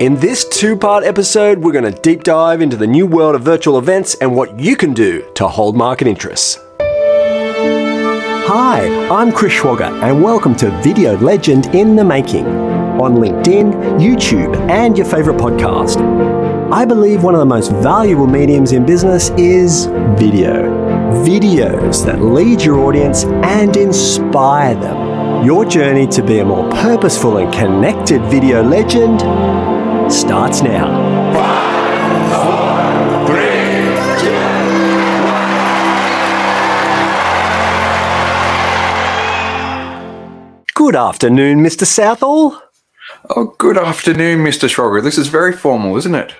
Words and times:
In 0.00 0.16
this 0.16 0.48
two 0.48 0.78
part 0.78 1.04
episode, 1.04 1.58
we're 1.58 1.72
going 1.72 1.84
to 1.84 2.00
deep 2.00 2.22
dive 2.22 2.62
into 2.62 2.74
the 2.74 2.86
new 2.86 3.06
world 3.06 3.34
of 3.34 3.42
virtual 3.42 3.76
events 3.76 4.14
and 4.14 4.34
what 4.34 4.58
you 4.58 4.74
can 4.74 4.94
do 4.94 5.30
to 5.34 5.46
hold 5.46 5.76
market 5.76 6.08
interests. 6.08 6.58
Hi, 8.48 8.88
I'm 9.10 9.30
Chris 9.30 9.52
Schwager, 9.52 9.92
and 10.02 10.22
welcome 10.22 10.56
to 10.56 10.70
Video 10.80 11.18
Legend 11.18 11.66
in 11.74 11.96
the 11.96 12.04
Making 12.04 12.46
on 12.46 13.16
LinkedIn, 13.16 14.00
YouTube, 14.00 14.56
and 14.70 14.96
your 14.96 15.06
favorite 15.06 15.36
podcast. 15.36 16.00
I 16.72 16.86
believe 16.86 17.22
one 17.22 17.34
of 17.34 17.40
the 17.40 17.44
most 17.44 17.70
valuable 17.70 18.26
mediums 18.26 18.72
in 18.72 18.86
business 18.86 19.28
is 19.36 19.84
video. 20.18 20.62
Videos 21.26 22.06
that 22.06 22.22
lead 22.22 22.62
your 22.62 22.80
audience 22.86 23.24
and 23.24 23.76
inspire 23.76 24.74
them. 24.76 25.44
Your 25.44 25.66
journey 25.66 26.06
to 26.06 26.22
be 26.22 26.38
a 26.38 26.44
more 26.46 26.70
purposeful 26.70 27.36
and 27.36 27.52
connected 27.52 28.22
video 28.30 28.62
legend 28.62 29.20
starts 30.12 30.62
now. 30.62 30.86
Five, 31.32 32.32
four, 32.32 33.26
three, 33.26 33.60
Good 40.74 40.96
afternoon, 40.96 41.60
Mr. 41.60 41.86
Southall. 41.86 42.60
Oh, 43.36 43.54
good 43.58 43.78
afternoon, 43.78 44.40
Mr. 44.40 44.68
Schwager. 44.68 45.02
This 45.02 45.18
is 45.18 45.28
very 45.28 45.52
formal, 45.52 45.96
isn't 45.96 46.14
it? 46.14 46.34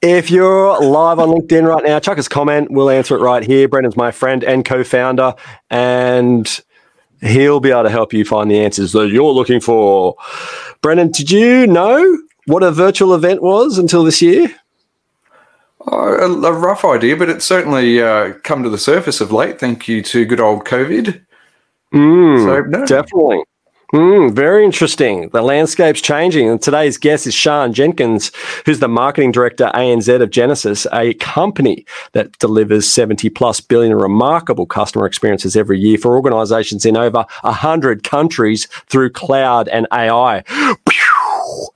If 0.00 0.30
you're 0.30 0.80
live 0.80 1.18
on 1.18 1.28
LinkedIn 1.28 1.66
right 1.66 1.84
now, 1.84 1.98
chuck 1.98 2.18
us 2.18 2.26
a 2.26 2.30
comment. 2.30 2.70
We'll 2.70 2.90
answer 2.90 3.16
it 3.16 3.20
right 3.20 3.42
here. 3.42 3.68
Brendan's 3.68 3.96
my 3.96 4.10
friend 4.10 4.44
and 4.44 4.64
co-founder, 4.64 5.34
and 5.70 6.60
he'll 7.20 7.60
be 7.60 7.70
able 7.70 7.84
to 7.84 7.90
help 7.90 8.12
you 8.12 8.24
find 8.24 8.50
the 8.50 8.60
answers 8.60 8.92
that 8.92 9.08
you're 9.08 9.32
looking 9.32 9.60
for. 9.60 10.16
Brendan, 10.80 11.10
did 11.10 11.30
you 11.30 11.66
know 11.66 12.18
what 12.46 12.62
a 12.62 12.70
virtual 12.70 13.14
event 13.14 13.42
was 13.42 13.78
until 13.78 14.04
this 14.04 14.20
year? 14.22 14.54
Oh, 15.86 16.14
a, 16.14 16.48
a 16.48 16.52
rough 16.52 16.84
idea, 16.84 17.16
but 17.16 17.28
it's 17.28 17.44
certainly 17.44 18.02
uh, 18.02 18.32
come 18.42 18.62
to 18.62 18.70
the 18.70 18.78
surface 18.78 19.20
of 19.20 19.32
late. 19.32 19.60
Thank 19.60 19.86
you 19.86 20.02
to 20.02 20.24
good 20.24 20.40
old 20.40 20.64
COVID. 20.64 21.24
Mm, 21.92 22.44
So, 22.44 22.60
no. 22.68 22.86
Definitely. 22.86 23.44
Mm, 23.92 24.34
very 24.34 24.64
interesting. 24.64 25.28
The 25.28 25.40
landscape's 25.40 26.00
changing. 26.00 26.48
And 26.48 26.60
today's 26.60 26.98
guest 26.98 27.28
is 27.28 27.34
Sian 27.34 27.72
Jenkins, 27.72 28.32
who's 28.66 28.80
the 28.80 28.88
marketing 28.88 29.30
director 29.30 29.70
ANZ 29.72 30.20
of 30.20 30.30
Genesys, 30.30 30.84
a 30.92 31.14
company 31.14 31.86
that 32.10 32.36
delivers 32.40 32.88
70 32.88 33.28
plus 33.30 33.60
billion 33.60 33.94
remarkable 33.94 34.66
customer 34.66 35.06
experiences 35.06 35.54
every 35.54 35.78
year 35.78 35.96
for 35.96 36.16
organizations 36.16 36.84
in 36.84 36.96
over 36.96 37.24
100 37.42 38.02
countries 38.02 38.66
through 38.88 39.10
cloud 39.10 39.68
and 39.68 39.86
AI. 39.92 40.42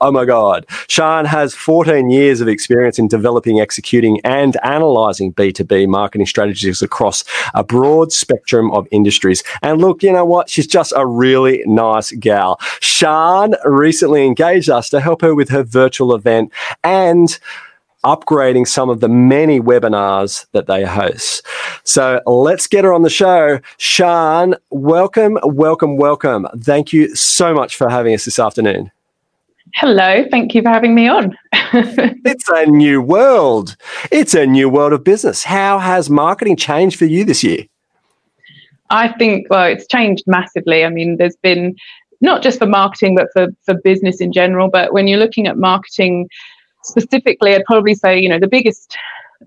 Oh 0.01 0.11
my 0.11 0.23
God. 0.23 0.65
Sian 0.87 1.25
has 1.25 1.53
14 1.53 2.09
years 2.09 2.39
of 2.39 2.47
experience 2.47 2.97
in 2.99 3.09
developing, 3.09 3.59
executing, 3.59 4.21
and 4.23 4.55
analyzing 4.63 5.33
B2B 5.33 5.89
marketing 5.89 6.25
strategies 6.25 6.81
across 6.81 7.25
a 7.53 7.65
broad 7.65 8.13
spectrum 8.13 8.71
of 8.71 8.87
industries. 8.91 9.43
And 9.61 9.81
look, 9.81 10.01
you 10.01 10.13
know 10.13 10.23
what? 10.23 10.49
She's 10.49 10.67
just 10.67 10.93
a 10.95 11.05
really 11.05 11.63
nice 11.65 12.11
gal. 12.13 12.61
Sian 12.79 13.55
recently 13.65 14.25
engaged 14.25 14.69
us 14.69 14.89
to 14.91 15.01
help 15.01 15.21
her 15.21 15.35
with 15.35 15.49
her 15.49 15.63
virtual 15.63 16.15
event 16.15 16.53
and 16.81 17.37
upgrading 18.05 18.69
some 18.69 18.89
of 18.89 19.01
the 19.01 19.09
many 19.09 19.59
webinars 19.59 20.45
that 20.53 20.67
they 20.67 20.85
host. 20.85 21.45
So 21.83 22.21
let's 22.25 22.67
get 22.67 22.85
her 22.85 22.93
on 22.93 23.01
the 23.01 23.09
show. 23.09 23.59
Sian, 23.77 24.55
welcome, 24.69 25.37
welcome, 25.43 25.97
welcome. 25.97 26.47
Thank 26.61 26.93
you 26.93 27.13
so 27.15 27.53
much 27.53 27.75
for 27.75 27.89
having 27.89 28.13
us 28.13 28.23
this 28.23 28.39
afternoon. 28.39 28.91
Hello, 29.75 30.25
thank 30.31 30.55
you 30.55 30.61
for 30.61 30.69
having 30.69 30.95
me 30.95 31.07
on. 31.07 31.37
It's 31.71 32.49
a 32.49 32.65
new 32.65 33.01
world. 33.01 33.75
It's 34.11 34.33
a 34.33 34.45
new 34.45 34.69
world 34.69 34.91
of 34.91 35.03
business. 35.03 35.43
How 35.43 35.77
has 35.77 36.09
marketing 36.09 36.55
changed 36.55 36.97
for 36.97 37.05
you 37.05 37.23
this 37.23 37.43
year? 37.43 37.65
I 38.89 39.09
think, 39.09 39.47
well, 39.49 39.65
it's 39.65 39.87
changed 39.87 40.23
massively. 40.25 40.83
I 40.83 40.89
mean, 40.89 41.17
there's 41.17 41.35
been 41.37 41.75
not 42.21 42.41
just 42.41 42.59
for 42.59 42.65
marketing, 42.65 43.15
but 43.15 43.27
for, 43.33 43.47
for 43.65 43.75
business 43.75 44.19
in 44.19 44.31
general. 44.33 44.69
But 44.69 44.93
when 44.93 45.07
you're 45.07 45.19
looking 45.19 45.47
at 45.47 45.57
marketing 45.57 46.27
specifically, 46.83 47.55
I'd 47.55 47.65
probably 47.65 47.95
say, 47.95 48.19
you 48.19 48.29
know, 48.29 48.39
the 48.39 48.47
biggest, 48.47 48.97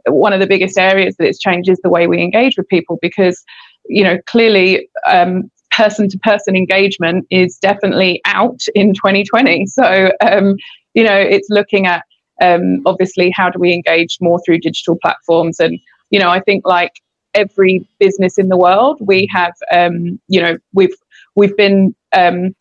one 0.07 0.33
of 0.33 0.41
the 0.41 0.47
biggest 0.47 0.79
areas 0.79 1.17
that 1.17 1.27
it's 1.27 1.39
changed 1.39 1.69
is 1.69 1.81
the 1.83 1.91
way 1.91 2.07
we 2.07 2.23
engage 2.23 2.57
with 2.57 2.69
people 2.69 2.99
because, 3.03 3.45
you 3.87 4.05
know, 4.05 4.19
clearly 4.27 4.89
um, 5.07 5.51
person 5.77 6.09
to 6.09 6.19
person 6.19 6.57
engagement 6.57 7.27
is 7.31 7.59
definitely 7.59 8.21
out 8.25 8.61
in 8.75 8.95
2020. 8.95 9.67
So, 9.67 10.13
um, 10.21 10.57
you 10.95 11.05
know, 11.05 11.17
it's 11.17 11.49
looking 11.51 11.87
at 11.87 12.05
um, 12.41 12.83
obviously 12.87 13.31
how 13.31 13.51
do 13.51 13.59
we 13.59 13.73
engage 13.73 14.19
more 14.21 14.41
through 14.45 14.59
digital 14.59 14.97
platforms. 15.01 15.61
And, 15.61 15.79
you 16.11 16.19
know, 16.19 16.31
I 16.31 16.41
think 16.41 16.67
like 16.67 16.93
every 17.35 17.87
business 17.99 18.39
in 18.39 18.49
the 18.49 18.57
world, 18.57 18.99
we 19.01 19.29
have, 19.33 19.55
um, 19.73 20.21
you 20.29 20.41
know, 20.41 20.59
we've, 20.73 20.95
we've 21.37 21.57
been, 21.57 21.95
um, 22.13 22.55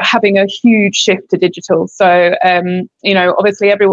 having 0.00 0.36
a 0.36 0.46
huge 0.46 0.94
shift 0.94 1.30
to 1.30 1.38
digital. 1.38 1.88
So, 1.88 2.34
um, 2.44 2.90
you 3.02 3.14
know, 3.14 3.34
obviously, 3.38 3.70
every 3.70 3.86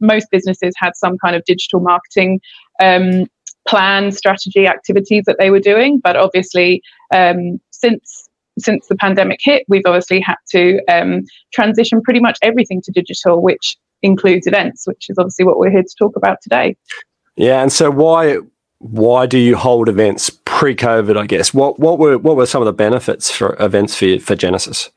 most 0.00 0.28
businesses 0.30 0.72
had 0.78 0.96
some 0.96 1.18
kind 1.18 1.36
of 1.36 1.44
digital 1.44 1.80
marketing 1.80 2.40
um, 2.82 3.26
plan, 3.66 4.12
strategy, 4.12 4.66
activities 4.66 5.24
that 5.26 5.36
they 5.38 5.50
were 5.50 5.60
doing. 5.60 5.98
But 5.98 6.16
obviously, 6.16 6.82
um, 7.14 7.60
since 7.70 8.28
since 8.58 8.86
the 8.86 8.96
pandemic 8.96 9.40
hit, 9.42 9.64
we've 9.68 9.86
obviously 9.86 10.20
had 10.20 10.36
to 10.50 10.78
um, 10.86 11.22
transition 11.54 12.02
pretty 12.02 12.20
much 12.20 12.38
everything 12.42 12.82
to 12.82 12.92
digital, 12.92 13.40
which 13.40 13.78
includes 14.02 14.46
events, 14.46 14.86
which 14.86 15.08
is 15.08 15.16
obviously 15.18 15.44
what 15.44 15.58
we're 15.58 15.70
here 15.70 15.82
to 15.82 15.94
talk 15.98 16.16
about 16.16 16.38
today. 16.42 16.76
Yeah, 17.36 17.62
and 17.62 17.72
so 17.72 17.90
why 17.90 18.38
why 18.78 19.26
do 19.26 19.38
you 19.38 19.56
hold 19.56 19.88
events 19.88 20.30
pre-COVID? 20.44 21.16
I 21.16 21.26
guess 21.26 21.54
what 21.54 21.78
what 21.78 21.98
were 21.98 22.18
what 22.18 22.36
were 22.36 22.46
some 22.46 22.62
of 22.62 22.66
the 22.66 22.72
benefits 22.72 23.30
for 23.30 23.56
events 23.60 23.96
for 23.96 24.18
for 24.18 24.36
Genesys? 24.36 24.90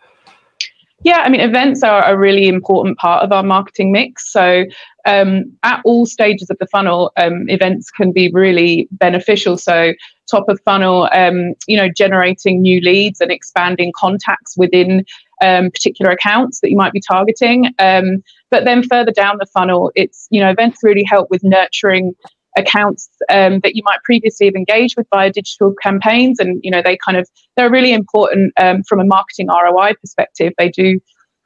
Yeah, 1.05 1.21
I 1.23 1.29
mean, 1.29 1.39
events 1.39 1.83
are 1.83 2.03
a 2.03 2.17
really 2.17 2.47
important 2.47 2.97
part 2.97 3.23
of 3.23 3.31
our 3.31 3.43
marketing 3.43 3.91
mix. 3.91 4.31
So, 4.31 4.65
um, 5.05 5.55
at 5.61 5.79
all 5.85 6.07
stages 6.07 6.49
of 6.49 6.57
the 6.57 6.65
funnel, 6.65 7.11
um, 7.17 7.47
events 7.47 7.91
can 7.91 8.11
be 8.11 8.31
really 8.31 8.87
beneficial. 8.89 9.55
So, 9.55 9.93
top 10.31 10.49
of 10.49 10.59
funnel, 10.65 11.07
um, 11.13 11.53
you 11.67 11.77
know, 11.77 11.89
generating 11.89 12.59
new 12.59 12.81
leads 12.81 13.21
and 13.21 13.31
expanding 13.31 13.93
contacts 13.95 14.57
within 14.57 15.05
um, 15.43 15.69
particular 15.69 16.11
accounts 16.11 16.59
that 16.61 16.71
you 16.71 16.75
might 16.75 16.91
be 16.91 17.01
targeting. 17.07 17.67
Um, 17.77 18.23
but 18.49 18.65
then 18.65 18.81
further 18.81 19.11
down 19.11 19.37
the 19.39 19.45
funnel, 19.45 19.91
it's, 19.93 20.27
you 20.31 20.41
know, 20.41 20.49
events 20.49 20.79
really 20.81 21.03
help 21.03 21.29
with 21.29 21.43
nurturing 21.43 22.15
accounts 22.57 23.09
um, 23.29 23.59
that 23.61 23.75
you 23.75 23.83
might 23.83 24.01
previously 24.03 24.45
have 24.47 24.55
engaged 24.55 24.95
with 24.97 25.07
via 25.13 25.31
digital 25.31 25.73
campaigns. 25.81 26.39
And 26.39 26.59
you 26.63 26.71
know 26.71 26.81
they 26.83 26.97
kind 27.05 27.17
of 27.17 27.29
they're 27.55 27.71
really 27.71 27.93
important 27.93 28.53
um, 28.59 28.83
from 28.83 28.99
a 28.99 29.05
marketing 29.05 29.47
roi 29.47 29.93
perspective. 30.01 30.53
They 30.57 30.69
do 30.69 30.99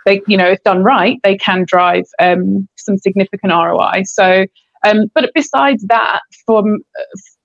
they 0.06 0.22
you 0.28 0.38
know 0.38 0.48
if 0.48 0.62
done 0.64 0.84
right 0.84 1.20
they 1.24 1.38
can 1.38 1.66
drive 1.68 2.06
um, 2.20 2.68
some 2.78 2.98
significant 2.98 3.54
roi 3.54 4.04
so 4.06 4.46
um, 4.86 5.06
but 5.14 5.30
besides 5.36 5.84
that 5.88 6.22
from 6.46 6.80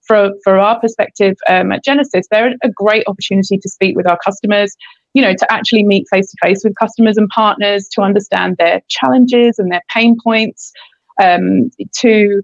for, 0.06 0.30
for 0.44 0.58
our 0.58 0.78
perspective 0.80 1.36
um, 1.48 1.72
at 1.72 1.84
genesys 1.84 2.24
they're 2.30 2.54
a 2.62 2.68
great 2.70 3.04
opportunity 3.06 3.58
to 3.58 3.68
speak 3.68 3.96
with 3.96 4.08
our 4.08 4.18
customers 4.24 4.76
you 5.14 5.22
know 5.22 5.34
to 5.34 5.52
actually 5.52 5.82
meet 5.82 6.06
face 6.10 6.30
to 6.30 6.36
face 6.42 6.62
with 6.64 6.74
customers 6.78 7.16
and 7.16 7.28
partners 7.28 7.88
to 7.88 8.02
understand 8.02 8.56
their 8.58 8.80
challenges 8.88 9.58
and 9.58 9.70
their 9.72 9.82
pain 9.92 10.16
points 10.22 10.72
um, 11.22 11.70
to 11.94 12.42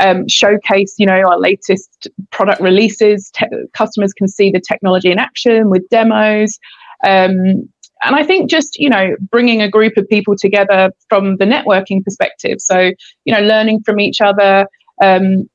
um, 0.00 0.28
showcase, 0.28 0.94
you 0.98 1.06
know, 1.06 1.20
our 1.20 1.38
latest 1.38 2.08
product 2.30 2.60
releases. 2.60 3.30
Te- 3.30 3.46
customers 3.72 4.12
can 4.12 4.28
see 4.28 4.50
the 4.50 4.60
technology 4.60 5.10
in 5.10 5.18
action 5.18 5.70
with 5.70 5.88
demos. 5.90 6.58
Um, 7.04 7.68
and 8.04 8.14
I 8.14 8.22
think 8.22 8.48
just, 8.48 8.78
you 8.78 8.88
know, 8.88 9.16
bringing 9.30 9.60
a 9.60 9.68
group 9.68 9.96
of 9.96 10.08
people 10.08 10.36
together 10.36 10.92
from 11.08 11.36
the 11.38 11.44
networking 11.44 12.04
perspective. 12.04 12.58
So, 12.60 12.92
you 13.24 13.34
know, 13.34 13.40
learning 13.40 13.82
from 13.84 13.98
each 13.98 14.20
other. 14.20 14.66
Um, 15.02 15.48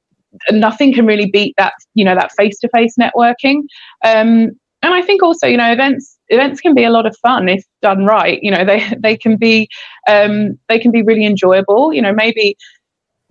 nothing 0.51 0.93
can 0.93 1.05
really 1.05 1.29
beat 1.29 1.53
that, 1.57 1.73
you 1.93 2.03
know, 2.03 2.15
that 2.15 2.31
face 2.33 2.59
to 2.59 2.69
face 2.69 2.95
networking. 2.99 3.61
Um, 4.03 4.51
and 4.81 4.93
I 4.93 5.01
think 5.01 5.23
also, 5.23 5.47
you 5.47 5.57
know, 5.57 5.71
events 5.71 6.17
events 6.29 6.59
can 6.59 6.73
be 6.73 6.83
a 6.83 6.89
lot 6.89 7.05
of 7.05 7.15
fun 7.21 7.47
if 7.47 7.63
done 7.81 8.05
right. 8.05 8.39
You 8.41 8.51
know, 8.51 8.65
they 8.65 8.93
they 8.99 9.15
can 9.15 9.37
be 9.37 9.69
um, 10.07 10.59
they 10.67 10.79
can 10.79 10.91
be 10.91 11.01
really 11.01 11.25
enjoyable. 11.25 11.93
You 11.93 12.01
know, 12.01 12.13
maybe 12.13 12.57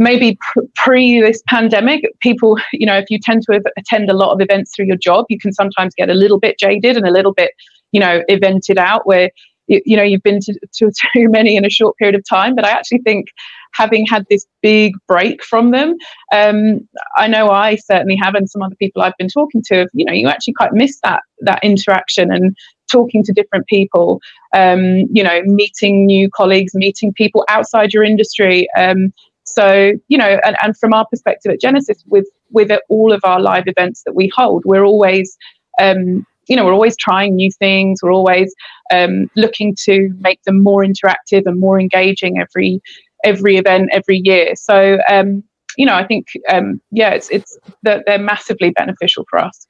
maybe 0.03 0.39
pre 0.75 1.21
this 1.21 1.43
pandemic, 1.47 2.05
people, 2.21 2.59
you 2.73 2.87
know, 2.87 2.97
if 2.97 3.07
you 3.09 3.19
tend 3.19 3.43
to 3.43 3.63
attend 3.77 4.11
a 4.11 4.15
lot 4.15 4.33
of 4.33 4.41
events 4.41 4.75
through 4.75 4.87
your 4.87 4.97
job, 4.97 5.27
you 5.29 5.39
can 5.39 5.53
sometimes 5.53 5.95
get 5.95 6.11
a 6.11 6.15
little 6.15 6.39
bit 6.39 6.59
jaded 6.59 6.97
and 6.97 7.07
a 7.07 7.11
little 7.11 7.33
bit, 7.33 7.53
you 7.93 8.01
know, 8.01 8.23
evented 8.29 8.77
out 8.77 9.07
where, 9.07 9.31
you, 9.69 9.97
know, 9.97 10.03
you've 10.03 10.23
been 10.23 10.41
to, 10.41 10.59
to 10.75 10.91
too 11.15 11.29
many 11.29 11.57
in 11.57 11.65
a 11.65 11.71
short 11.71 11.97
period 11.97 12.15
of 12.15 12.23
time. 12.29 12.55
But 12.55 12.65
I 12.65 12.71
actually 12.71 12.99
think 12.99 13.29
having 13.75 14.05
had 14.07 14.27
this 14.29 14.47
big 14.61 14.93
break 15.09 15.43
from 15.43 15.71
them, 15.71 15.97
um, 16.33 16.87
I 17.17 17.29
know 17.29 17.51
I 17.51 17.77
certainly 17.77 18.17
have, 18.17 18.35
and 18.35 18.51
some 18.51 18.63
other 18.63 18.77
people 18.77 19.03
I've 19.03 19.17
been 19.19 19.29
talking 19.29 19.63
to, 19.69 19.89
you 19.95 20.05
know, 20.05 20.13
you 20.13 20.29
actually 20.29 20.55
quite 20.55 20.73
miss 20.73 20.99
that 21.03 21.23
that 21.41 21.63
interaction 21.65 22.33
and 22.33 22.57
talking 22.91 23.25
to 23.25 23.33
different 23.33 23.67
people, 23.67 24.21
um, 24.55 25.07
you 25.11 25.23
know, 25.23 25.43
meeting 25.45 26.07
new 26.07 26.29
colleagues, 26.31 26.75
meeting 26.75 27.13
people 27.15 27.45
outside 27.49 27.93
your 27.93 28.05
industry. 28.05 28.69
Um, 28.77 29.13
so, 29.55 29.93
you 30.09 30.19
know, 30.19 30.39
and, 30.45 30.57
and 30.63 30.77
from 30.77 30.93
our 30.93 31.07
perspective 31.07 31.53
at 31.53 31.61
Genesys, 31.61 32.03
with 32.07 32.29
with 32.51 32.71
all 32.89 33.13
of 33.13 33.21
our 33.25 33.41
live 33.41 33.65
events 33.67 34.03
that 34.05 34.15
we 34.15 34.31
hold, 34.35 34.65
we're 34.65 34.85
always 34.85 35.37
um, 35.81 36.27
you 36.49 36.57
know, 36.57 36.65
we're 36.65 36.73
always 36.75 36.97
trying 36.97 37.37
new 37.37 37.51
things. 37.51 38.01
We're 38.03 38.13
always 38.13 38.55
um, 38.93 39.31
looking 39.37 39.75
to 39.85 40.11
make 40.19 40.43
them 40.43 40.63
more 40.63 40.85
interactive 40.85 41.43
and 41.47 41.59
more 41.59 41.81
engaging 41.81 42.39
every 42.41 42.81
every 43.25 43.57
event 43.57 43.91
every 43.93 44.21
year. 44.25 44.55
So, 44.57 44.99
um, 45.09 45.45
you 45.77 45.87
know, 45.87 45.95
I 45.95 46.07
think 46.07 46.27
um, 46.53 46.81
yeah, 46.91 47.11
it's 47.11 47.31
it's 47.31 47.59
they're, 47.83 48.03
they're 48.07 48.19
massively 48.19 48.71
beneficial 48.71 49.25
for 49.31 49.39
us. 49.39 49.67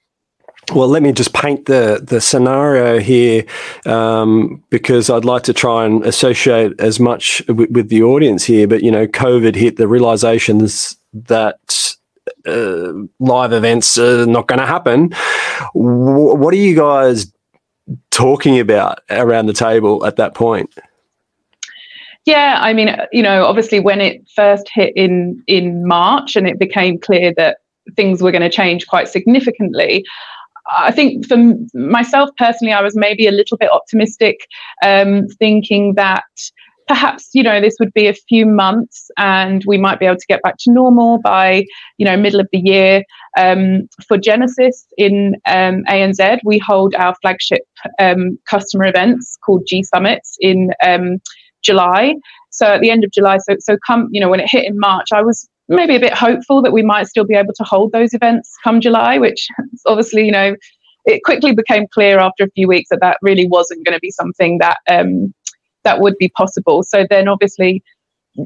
Well, 0.75 0.89
let 0.89 1.03
me 1.03 1.13
just 1.13 1.35
paint 1.35 1.67
the 1.67 2.01
the 2.03 2.21
scenario 2.21 2.99
here, 2.99 3.45
um, 3.85 4.63
because 4.71 5.11
I'd 5.11 5.25
like 5.25 5.43
to 5.45 5.53
try 5.53 5.85
and 5.85 6.05
associate 6.07 6.73
as 6.81 6.99
much 6.99 7.43
with, 7.49 7.71
with, 7.71 7.89
the 7.91 8.03
audience 8.03 8.45
here. 8.45 8.67
But 8.67 8.83
you 8.83 8.91
know, 8.91 9.07
COVID 9.07 9.55
hit 9.55 9.77
the 9.77 9.87
realizations 9.87 10.97
that 11.13 11.97
uh, 12.47 12.93
live 13.19 13.53
events 13.53 13.99
are 13.99 14.25
not 14.25 14.49
going 14.49 14.61
to 14.61 14.67
happen. 14.67 15.11
W- 15.75 16.35
what 16.35 16.55
are 16.55 16.59
you 16.59 16.75
guys 16.75 17.31
talking 18.11 18.59
about 18.59 19.01
around 19.11 19.47
the 19.47 19.53
table 19.53 20.07
at 20.07 20.17
that 20.17 20.35
point? 20.35 20.73
Yeah, 22.25 22.59
I 22.61 22.73
mean, 22.73 22.97
you 23.11 23.23
know, 23.23 23.45
obviously 23.45 23.81
when 23.81 24.01
it 24.01 24.25
first 24.35 24.71
hit 24.73 24.97
in 24.97 25.43
in 25.47 25.87
March 25.87 26.37
and 26.37 26.47
it 26.47 26.59
became 26.59 26.99
clear 26.99 27.35
that 27.37 27.59
things 27.97 28.23
were 28.23 28.31
going 28.31 28.43
to 28.43 28.51
change 28.51 28.87
quite 28.87 29.09
significantly, 29.09 30.05
I 30.67 30.93
think 30.93 31.27
for 31.27 31.37
myself 31.75 32.31
personally, 32.37 32.73
I 32.73 32.83
was 32.83 32.97
maybe 32.97 33.27
a 33.27 33.33
little 33.33 33.57
bit 33.57 33.71
optimistic, 33.71 34.47
um, 34.85 35.27
thinking 35.39 35.95
that 35.95 36.25
perhaps 36.89 37.31
you 37.33 37.43
know 37.43 37.61
this 37.61 37.77
would 37.81 37.93
be 37.95 38.07
a 38.07 38.15
few 38.29 38.45
months 38.45 39.11
and 39.17 39.63
we 39.67 39.79
might 39.79 39.99
be 40.01 40.07
able 40.07 40.17
to 40.17 40.27
get 40.27 40.43
back 40.43 40.57
to 40.59 40.71
normal 40.71 41.19
by 41.21 41.65
you 41.99 42.05
know 42.05 42.17
middle 42.17 42.41
of 42.41 42.49
the 42.53 42.59
year. 42.59 43.03
Um, 43.39 43.89
for 44.07 44.19
genesys 44.19 44.85
in 44.99 45.37
um, 45.47 45.85
anz 45.89 46.39
we 46.45 46.59
hold 46.59 46.95
our 46.97 47.15
flagship 47.23 47.63
um, 47.99 48.39
customer 48.49 48.87
events 48.87 49.39
called 49.45 49.67
g 49.67 49.83
summits 49.83 50.37
in 50.41 50.71
um, 50.85 51.21
july. 51.63 52.15
So 52.51 52.67
at 52.67 52.83
the 52.83 52.91
end 52.91 53.05
of 53.05 53.11
july 53.11 53.39
so 53.39 53.57
so 53.59 53.77
come 53.87 54.09
you 54.11 54.21
know 54.21 54.29
when 54.29 54.41
it 54.41 54.51
hit 54.51 54.67
in 54.67 54.79
march 54.79 55.09
i 55.13 55.23
was 55.23 55.49
maybe 55.69 55.97
a 55.97 56.01
bit 56.01 56.13
hopeful 56.13 56.61
that 56.63 56.73
we 56.73 56.83
might 56.83 57.07
still 57.07 57.25
be 57.25 57.35
able 57.35 57.55
to 57.55 57.65
hold 57.65 57.93
those 57.93 58.15
events 58.15 58.55
come 58.65 58.81
july 58.81 59.19
which 59.19 59.49
obviously 59.87 60.25
you 60.25 60.33
know 60.33 60.55
it 61.05 61.23
quickly 61.25 61.55
became 61.55 61.87
clear 61.93 62.19
after 62.19 62.45
a 62.45 62.51
few 62.51 62.69
weeks 62.69 62.89
that 62.91 63.01
that 63.01 63.19
really 63.23 63.47
wasn't 63.47 63.85
going 63.85 63.95
to 63.95 64.01
be 64.01 64.11
something 64.11 64.59
that 64.59 64.79
um, 64.89 65.35
that 65.85 66.01
would 66.01 66.17
be 66.19 66.29
possible. 66.29 66.83
So 66.83 67.07
then 67.09 67.29
obviously, 67.29 67.83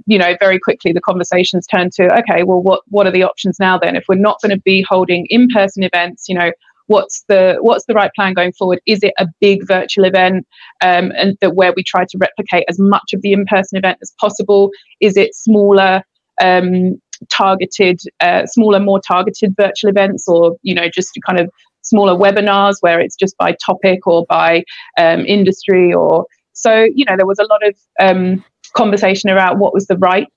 you 0.06 0.18
know, 0.18 0.36
very 0.40 0.58
quickly 0.58 0.92
the 0.92 1.00
conversations 1.00 1.66
turn 1.66 1.90
to, 1.96 2.12
okay, 2.20 2.42
well, 2.42 2.60
what 2.60 2.82
what 2.88 3.06
are 3.06 3.12
the 3.12 3.22
options 3.22 3.58
now 3.60 3.78
then? 3.78 3.96
If 3.96 4.04
we're 4.08 4.16
not 4.16 4.40
going 4.40 4.56
to 4.56 4.62
be 4.62 4.84
holding 4.88 5.26
in-person 5.30 5.82
events, 5.82 6.28
you 6.28 6.34
know, 6.34 6.50
what's 6.86 7.24
the 7.28 7.58
what's 7.60 7.84
the 7.86 7.94
right 7.94 8.10
plan 8.14 8.34
going 8.34 8.52
forward? 8.52 8.80
Is 8.86 9.02
it 9.02 9.14
a 9.18 9.26
big 9.40 9.66
virtual 9.66 10.04
event 10.04 10.46
um, 10.82 11.12
and 11.16 11.36
that 11.40 11.54
where 11.54 11.72
we 11.76 11.82
try 11.82 12.04
to 12.04 12.18
replicate 12.18 12.64
as 12.68 12.78
much 12.78 13.12
of 13.12 13.22
the 13.22 13.32
in-person 13.32 13.76
event 13.78 13.98
as 14.02 14.12
possible? 14.18 14.70
Is 15.00 15.16
it 15.16 15.34
smaller? 15.34 16.02
Um, 16.42 17.00
targeted 17.30 18.00
uh, 18.20 18.46
smaller 18.46 18.80
more 18.80 19.00
targeted 19.00 19.54
virtual 19.56 19.90
events 19.90 20.26
or 20.28 20.56
you 20.62 20.74
know 20.74 20.88
just 20.88 21.10
kind 21.26 21.38
of 21.38 21.48
smaller 21.82 22.14
webinars 22.14 22.76
where 22.80 22.98
it's 22.98 23.14
just 23.14 23.36
by 23.38 23.56
topic 23.64 24.06
or 24.06 24.26
by 24.28 24.64
um, 24.98 25.20
industry 25.20 25.92
or 25.92 26.26
so, 26.56 26.84
you 26.94 27.04
know, 27.04 27.16
there 27.16 27.26
was 27.26 27.38
a 27.38 27.44
lot 27.44 27.60
of 27.66 27.76
um, 28.00 28.42
conversation 28.74 29.30
around 29.30 29.58
what 29.58 29.74
was 29.74 29.86
the 29.86 29.96
right 29.98 30.28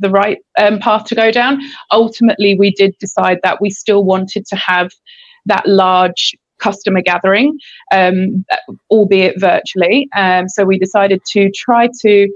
the 0.00 0.10
right 0.10 0.38
um, 0.58 0.78
path 0.78 1.04
to 1.04 1.14
go 1.14 1.30
down. 1.30 1.60
Ultimately, 1.92 2.56
we 2.58 2.70
did 2.70 2.96
decide 2.98 3.38
that 3.42 3.60
we 3.60 3.70
still 3.70 4.02
wanted 4.02 4.46
to 4.46 4.56
have 4.56 4.90
that 5.46 5.66
large 5.66 6.34
customer 6.58 7.02
gathering, 7.02 7.58
um, 7.92 8.44
albeit 8.90 9.38
virtually. 9.38 10.08
Um, 10.16 10.48
so 10.48 10.64
we 10.64 10.78
decided 10.78 11.22
to 11.32 11.50
try 11.54 11.88
to 12.00 12.28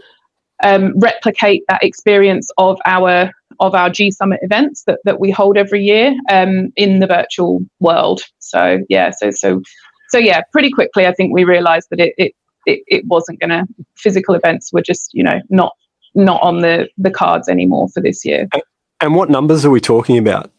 um, 0.63 0.93
replicate 0.99 1.63
that 1.69 1.83
experience 1.83 2.49
of 2.59 2.79
our 2.87 3.33
of 3.61 3.75
our 3.75 3.91
G 3.91 4.11
Summit 4.11 4.41
events 4.43 4.85
that, 4.85 5.01
that 5.05 5.21
we 5.21 5.31
hold 5.31 5.57
every 5.57 5.83
year 5.83 6.15
um, 6.31 6.73
in 6.77 7.01
the 7.01 7.07
virtual 7.07 7.61
world. 7.81 8.23
So 8.39 8.79
yeah, 8.89 9.11
so 9.11 9.31
so 9.31 9.63
so 10.11 10.19
yeah, 10.19 10.43
pretty 10.53 10.71
quickly 10.71 11.07
I 11.07 11.13
think 11.13 11.33
we 11.33 11.45
realised 11.45 11.89
that 11.91 12.01
it, 12.01 12.15
it 12.19 12.35
it, 12.67 12.83
it 12.87 13.07
wasn't 13.07 13.41
going 13.41 13.51
to 13.51 13.67
physical 13.97 14.35
events 14.35 14.73
were 14.73 14.83
just 14.83 15.11
you 15.13 15.23
know 15.23 15.41
not 15.51 15.73
not 16.15 16.41
on 16.43 16.61
the 16.61 16.89
the 16.99 17.11
cards 17.11 17.49
anymore 17.49 17.89
for 17.89 18.01
this 18.01 18.25
year 18.25 18.49
and 19.01 19.15
what 19.15 19.31
numbers 19.31 19.65
are 19.65 19.71
we 19.71 19.81
talking 19.81 20.19
about 20.19 20.51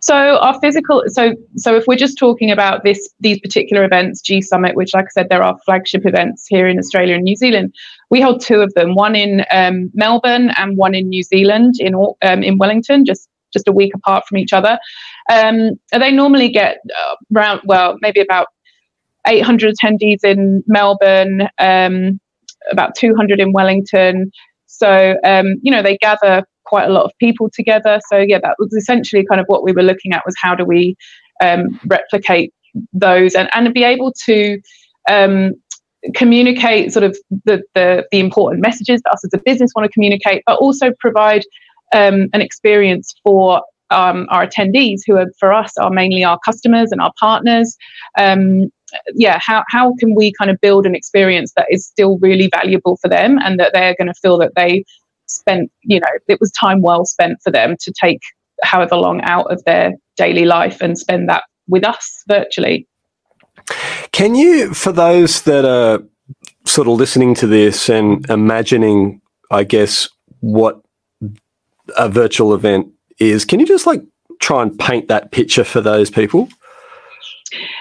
so 0.00 0.38
our 0.38 0.58
physical 0.60 1.02
so 1.06 1.34
so 1.56 1.74
if 1.74 1.86
we're 1.86 1.96
just 1.96 2.18
talking 2.18 2.50
about 2.50 2.84
this 2.84 3.08
these 3.20 3.38
particular 3.40 3.84
events 3.84 4.20
g 4.20 4.42
summit 4.42 4.76
which 4.76 4.92
like 4.92 5.06
i 5.06 5.08
said 5.10 5.28
there 5.30 5.42
are 5.42 5.56
flagship 5.64 6.04
events 6.04 6.46
here 6.48 6.66
in 6.66 6.78
australia 6.78 7.14
and 7.14 7.24
new 7.24 7.36
zealand 7.36 7.74
we 8.14 8.20
hold 8.20 8.40
two 8.40 8.60
of 8.60 8.72
them 8.74 8.94
one 8.94 9.14
in 9.16 9.44
um, 9.50 9.90
melbourne 9.94 10.50
and 10.56 10.76
one 10.76 10.94
in 10.94 11.08
new 11.08 11.22
zealand 11.22 11.74
in 11.78 11.94
um, 11.94 12.42
in 12.42 12.58
wellington 12.58 13.04
just 13.04 13.28
just 13.52 13.68
a 13.68 13.72
week 13.72 13.92
apart 13.94 14.24
from 14.26 14.38
each 14.38 14.52
other 14.52 14.78
um, 15.32 15.70
they 15.92 16.10
normally 16.10 16.48
get 16.48 16.78
uh, 17.00 17.14
around 17.34 17.60
well 17.64 17.96
maybe 18.00 18.20
about 18.20 18.48
800 19.26 19.74
attendees 19.74 20.24
in 20.24 20.62
Melbourne, 20.66 21.48
um, 21.58 22.20
about 22.70 22.94
200 22.94 23.40
in 23.40 23.52
Wellington. 23.52 24.30
So, 24.66 25.16
um, 25.24 25.56
you 25.62 25.70
know, 25.70 25.82
they 25.82 25.96
gather 25.98 26.44
quite 26.64 26.88
a 26.88 26.92
lot 26.92 27.04
of 27.04 27.12
people 27.18 27.50
together. 27.50 28.00
So, 28.10 28.18
yeah, 28.18 28.38
that 28.42 28.56
was 28.58 28.72
essentially 28.72 29.24
kind 29.24 29.40
of 29.40 29.46
what 29.46 29.62
we 29.62 29.72
were 29.72 29.82
looking 29.82 30.12
at 30.12 30.22
was 30.24 30.34
how 30.40 30.54
do 30.54 30.64
we 30.64 30.96
um, 31.42 31.78
replicate 31.86 32.52
those 32.92 33.34
and, 33.34 33.48
and 33.54 33.72
be 33.72 33.84
able 33.84 34.12
to 34.26 34.60
um, 35.08 35.52
communicate 36.14 36.92
sort 36.92 37.04
of 37.04 37.16
the, 37.44 37.62
the, 37.74 38.06
the, 38.10 38.18
important 38.18 38.60
messages 38.60 39.00
that 39.02 39.12
us 39.12 39.24
as 39.24 39.32
a 39.32 39.38
business 39.38 39.70
want 39.74 39.86
to 39.86 39.92
communicate, 39.92 40.42
but 40.46 40.58
also 40.58 40.92
provide 41.00 41.42
um, 41.94 42.28
an 42.32 42.40
experience 42.40 43.14
for 43.22 43.62
um, 43.90 44.26
our 44.30 44.46
attendees, 44.46 45.00
who 45.06 45.16
are 45.16 45.26
for 45.38 45.52
us 45.52 45.72
are 45.78 45.90
mainly 45.90 46.24
our 46.24 46.38
customers 46.44 46.90
and 46.92 47.00
our 47.00 47.12
partners, 47.18 47.76
um, 48.18 48.70
yeah, 49.14 49.38
how, 49.40 49.64
how 49.68 49.94
can 49.98 50.14
we 50.14 50.32
kind 50.32 50.50
of 50.50 50.60
build 50.60 50.86
an 50.86 50.94
experience 50.94 51.52
that 51.56 51.66
is 51.70 51.86
still 51.86 52.18
really 52.18 52.48
valuable 52.48 52.96
for 52.96 53.08
them 53.08 53.38
and 53.38 53.58
that 53.58 53.72
they're 53.72 53.94
going 53.98 54.08
to 54.08 54.14
feel 54.14 54.38
that 54.38 54.52
they 54.54 54.84
spent, 55.26 55.70
you 55.82 56.00
know, 56.00 56.06
it 56.28 56.40
was 56.40 56.50
time 56.52 56.82
well 56.82 57.04
spent 57.04 57.38
for 57.42 57.50
them 57.50 57.76
to 57.80 57.92
take 58.00 58.20
however 58.62 58.96
long 58.96 59.20
out 59.22 59.50
of 59.50 59.62
their 59.64 59.92
daily 60.16 60.44
life 60.44 60.80
and 60.80 60.98
spend 60.98 61.28
that 61.28 61.44
with 61.68 61.84
us 61.84 62.22
virtually. 62.28 62.86
Can 64.12 64.34
you, 64.34 64.72
for 64.74 64.92
those 64.92 65.42
that 65.42 65.64
are 65.64 66.02
sort 66.64 66.88
of 66.88 66.94
listening 66.94 67.34
to 67.36 67.46
this 67.46 67.88
and 67.88 68.28
imagining, 68.30 69.20
I 69.50 69.64
guess, 69.64 70.08
what 70.40 70.80
a 71.96 72.08
virtual 72.08 72.54
event 72.54 72.88
is, 73.18 73.44
can 73.44 73.60
you 73.60 73.66
just 73.66 73.86
like 73.86 74.02
try 74.40 74.62
and 74.62 74.78
paint 74.78 75.08
that 75.08 75.30
picture 75.30 75.64
for 75.64 75.80
those 75.80 76.10
people? 76.10 76.48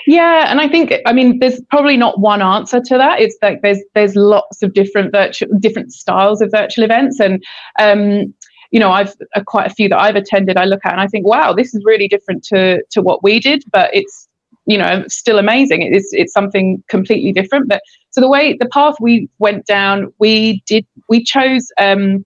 Yeah, 0.05 0.49
and 0.49 0.61
I 0.61 0.67
think 0.67 0.93
I 1.05 1.13
mean 1.13 1.39
there's 1.39 1.59
probably 1.69 1.97
not 1.97 2.19
one 2.19 2.41
answer 2.41 2.79
to 2.79 2.97
that. 2.97 3.21
It's 3.21 3.37
like 3.41 3.61
there's 3.61 3.79
there's 3.95 4.15
lots 4.15 4.61
of 4.61 4.73
different 4.73 5.11
virtual 5.11 5.47
different 5.59 5.93
styles 5.93 6.41
of 6.41 6.51
virtual 6.51 6.83
events, 6.83 7.19
and 7.19 7.43
um, 7.79 8.33
you 8.71 8.79
know 8.79 8.91
I've 8.91 9.15
uh, 9.35 9.43
quite 9.45 9.71
a 9.71 9.73
few 9.73 9.89
that 9.89 9.99
I've 9.99 10.15
attended. 10.15 10.57
I 10.57 10.65
look 10.65 10.85
at 10.85 10.91
and 10.91 11.01
I 11.01 11.07
think, 11.07 11.25
wow, 11.25 11.53
this 11.53 11.73
is 11.73 11.83
really 11.85 12.07
different 12.07 12.43
to 12.45 12.83
to 12.91 13.01
what 13.01 13.23
we 13.23 13.39
did, 13.39 13.63
but 13.71 13.89
it's 13.95 14.27
you 14.65 14.77
know 14.77 15.03
still 15.07 15.39
amazing. 15.39 15.81
It's 15.81 16.13
it's 16.13 16.33
something 16.33 16.83
completely 16.89 17.31
different. 17.31 17.67
But 17.67 17.81
so 18.11 18.21
the 18.21 18.29
way 18.29 18.55
the 18.59 18.69
path 18.69 18.95
we 18.99 19.29
went 19.39 19.65
down, 19.65 20.13
we 20.19 20.63
did 20.65 20.85
we 21.09 21.23
chose. 21.23 21.67
Um, 21.79 22.25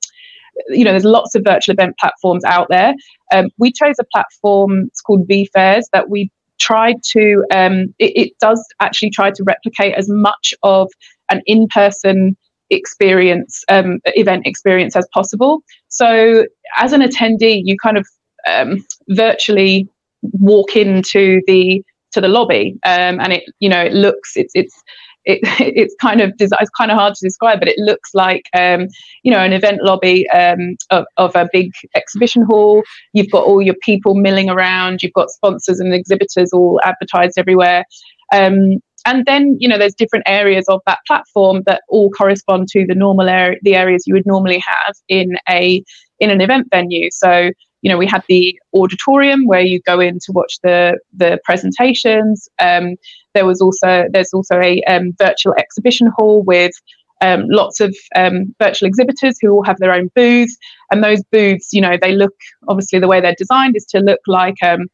you 0.69 0.83
know, 0.83 0.89
there's 0.89 1.05
lots 1.05 1.35
of 1.35 1.43
virtual 1.43 1.73
event 1.73 1.95
platforms 1.99 2.43
out 2.43 2.67
there. 2.69 2.95
Um, 3.31 3.49
we 3.59 3.71
chose 3.71 3.93
a 3.99 4.03
platform, 4.11 4.85
it's 4.87 5.01
called 5.01 5.27
VFairs, 5.27 5.83
that 5.93 6.09
we 6.09 6.31
tried 6.59 7.03
to 7.03 7.45
um, 7.53 7.93
it, 7.99 8.11
it, 8.15 8.39
does 8.39 8.63
actually 8.79 9.09
try 9.09 9.31
to 9.31 9.43
replicate 9.43 9.93
as 9.95 10.09
much 10.09 10.53
of 10.63 10.89
an 11.29 11.41
in-person 11.45 12.35
experience 12.69 13.63
um, 13.69 13.99
event 14.15 14.45
experience 14.45 14.95
as 14.95 15.07
possible 15.13 15.61
so 15.87 16.45
as 16.77 16.93
an 16.93 17.01
attendee 17.01 17.61
you 17.63 17.77
kind 17.81 17.97
of 17.97 18.07
um, 18.47 18.83
virtually 19.09 19.87
walk 20.33 20.75
into 20.75 21.41
the 21.47 21.81
to 22.17 22.21
the 22.21 22.27
lobby 22.27 22.77
um, 22.83 23.19
and 23.19 23.33
it 23.33 23.43
you 23.59 23.69
know 23.69 23.81
it 23.81 23.93
looks 23.93 24.35
it's 24.35 24.53
it's 24.55 24.83
it, 25.27 25.39
it's 25.59 25.95
kind 26.01 26.21
of 26.21 26.33
it's 26.39 26.69
kind 26.71 26.89
of 26.89 26.97
hard 26.97 27.13
to 27.13 27.25
describe, 27.25 27.59
but 27.59 27.67
it 27.67 27.77
looks 27.77 28.15
like 28.15 28.49
um, 28.57 28.87
you 29.23 29.31
know 29.31 29.39
an 29.39 29.53
event 29.53 29.83
lobby 29.83 30.27
um, 30.31 30.75
of, 30.89 31.05
of 31.17 31.35
a 31.35 31.47
big 31.53 31.71
exhibition 31.95 32.41
hall. 32.43 32.81
You've 33.13 33.29
got 33.29 33.43
all 33.43 33.61
your 33.61 33.75
people 33.83 34.15
milling 34.15 34.49
around. 34.49 35.03
You've 35.03 35.13
got 35.13 35.29
sponsors 35.29 35.79
and 35.79 35.93
exhibitors 35.93 36.51
all 36.51 36.81
advertised 36.83 37.37
everywhere. 37.37 37.85
Um, 38.33 38.81
and 39.05 39.25
then 39.25 39.57
you 39.59 39.67
know 39.67 39.77
there's 39.77 39.95
different 39.95 40.25
areas 40.27 40.65
of 40.67 40.81
that 40.87 40.99
platform 41.05 41.63
that 41.65 41.81
all 41.89 42.09
correspond 42.09 42.67
to 42.69 42.85
the 42.87 42.95
normal 42.95 43.29
area, 43.29 43.59
the 43.61 43.75
areas 43.75 44.03
you 44.07 44.13
would 44.13 44.25
normally 44.25 44.59
have 44.65 44.95
in 45.07 45.37
a 45.49 45.83
in 46.19 46.31
an 46.31 46.41
event 46.41 46.67
venue. 46.71 47.09
So 47.11 47.51
you 47.81 47.91
know 47.91 47.97
we 47.97 48.07
had 48.07 48.23
the 48.27 48.57
auditorium 48.75 49.45
where 49.45 49.61
you 49.61 49.79
go 49.81 49.99
in 49.99 50.19
to 50.25 50.31
watch 50.31 50.59
the 50.63 50.99
the 51.15 51.39
presentations. 51.43 52.47
Um, 52.59 52.95
there 53.33 53.45
was 53.45 53.61
also 53.61 54.05
there's 54.11 54.33
also 54.33 54.59
a 54.59 54.83
um, 54.83 55.13
virtual 55.19 55.53
exhibition 55.53 56.07
hall 56.17 56.43
with 56.43 56.73
um, 57.21 57.45
lots 57.49 57.79
of 57.79 57.95
um, 58.15 58.55
virtual 58.59 58.87
exhibitors 58.87 59.37
who 59.41 59.49
all 59.49 59.63
have 59.63 59.77
their 59.77 59.93
own 59.93 60.09
booths. 60.15 60.57
And 60.91 61.03
those 61.03 61.23
booths, 61.31 61.73
you 61.73 61.81
know, 61.81 61.97
they 61.99 62.13
look 62.13 62.35
obviously 62.67 62.99
the 62.99 63.07
way 63.07 63.21
they're 63.21 63.35
designed 63.37 63.75
is 63.75 63.85
to 63.87 63.99
look 63.99 64.21
like 64.27 64.55
um, 64.63 64.87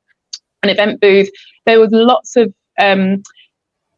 an 0.63 0.69
event 0.69 1.01
booth. 1.01 1.29
There 1.65 1.79
was 1.79 1.89
lots 1.91 2.35
of 2.35 2.53
um, 2.79 3.23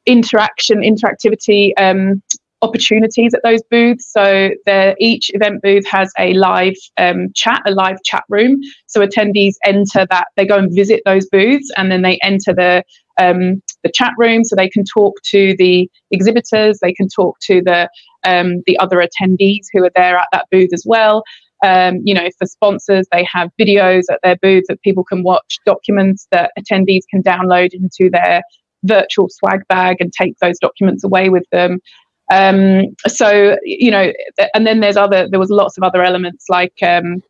interaction, 0.05 0.79
interactivity 0.79 1.71
um, 1.77 2.21
opportunities 2.61 3.33
at 3.33 3.43
those 3.43 3.61
booths. 3.69 4.11
So 4.11 4.51
each 4.99 5.31
event 5.33 5.61
booth 5.61 5.85
has 5.87 6.11
a 6.17 6.33
live 6.33 6.75
um, 6.97 7.29
chat, 7.35 7.61
a 7.65 7.71
live 7.71 7.97
chat 8.03 8.23
room. 8.29 8.59
So 8.87 9.01
attendees 9.01 9.55
enter 9.65 10.05
that, 10.09 10.27
they 10.35 10.45
go 10.45 10.57
and 10.57 10.73
visit 10.73 11.01
those 11.05 11.27
booths, 11.27 11.71
and 11.77 11.91
then 11.91 12.01
they 12.01 12.19
enter 12.23 12.53
the 12.53 12.83
um, 13.17 13.61
the 13.83 13.91
chat 13.93 14.11
room 14.17 14.43
so 14.43 14.55
they 14.55 14.69
can 14.69 14.83
talk 14.83 15.15
to 15.23 15.55
the 15.57 15.89
exhibitors, 16.11 16.79
they 16.81 16.93
can 16.93 17.07
talk 17.07 17.37
to 17.41 17.61
the 17.61 17.89
um, 18.25 18.61
the 18.65 18.77
other 18.79 18.97
attendees 18.97 19.65
who 19.71 19.85
are 19.85 19.91
there 19.95 20.17
at 20.17 20.27
that 20.31 20.47
booth 20.51 20.73
as 20.73 20.83
well. 20.85 21.23
Um, 21.63 22.01
you 22.03 22.13
know, 22.13 22.29
for 22.37 22.45
sponsors, 22.45 23.07
they 23.11 23.25
have 23.31 23.49
videos 23.59 24.03
at 24.11 24.19
their 24.23 24.35
booth 24.41 24.65
that 24.67 24.81
people 24.81 25.03
can 25.03 25.23
watch, 25.23 25.59
documents 25.65 26.27
that 26.31 26.51
attendees 26.59 27.03
can 27.09 27.23
download 27.23 27.69
into 27.73 28.09
their 28.09 28.41
virtual 28.83 29.29
swag 29.29 29.61
bag 29.67 29.97
and 29.99 30.11
take 30.13 30.37
those 30.39 30.59
documents 30.59 31.03
away 31.03 31.29
with 31.29 31.45
them. 31.51 31.79
Um, 32.31 32.95
so, 33.07 33.57
you 33.63 33.91
know, 33.91 34.11
and 34.53 34.65
then 34.65 34.79
there's 34.79 34.97
other, 34.97 35.27
there 35.29 35.39
was 35.39 35.49
lots 35.49 35.77
of 35.77 35.83
other 35.83 36.03
elements 36.03 36.45
like 36.49 36.73
um, 36.81 37.21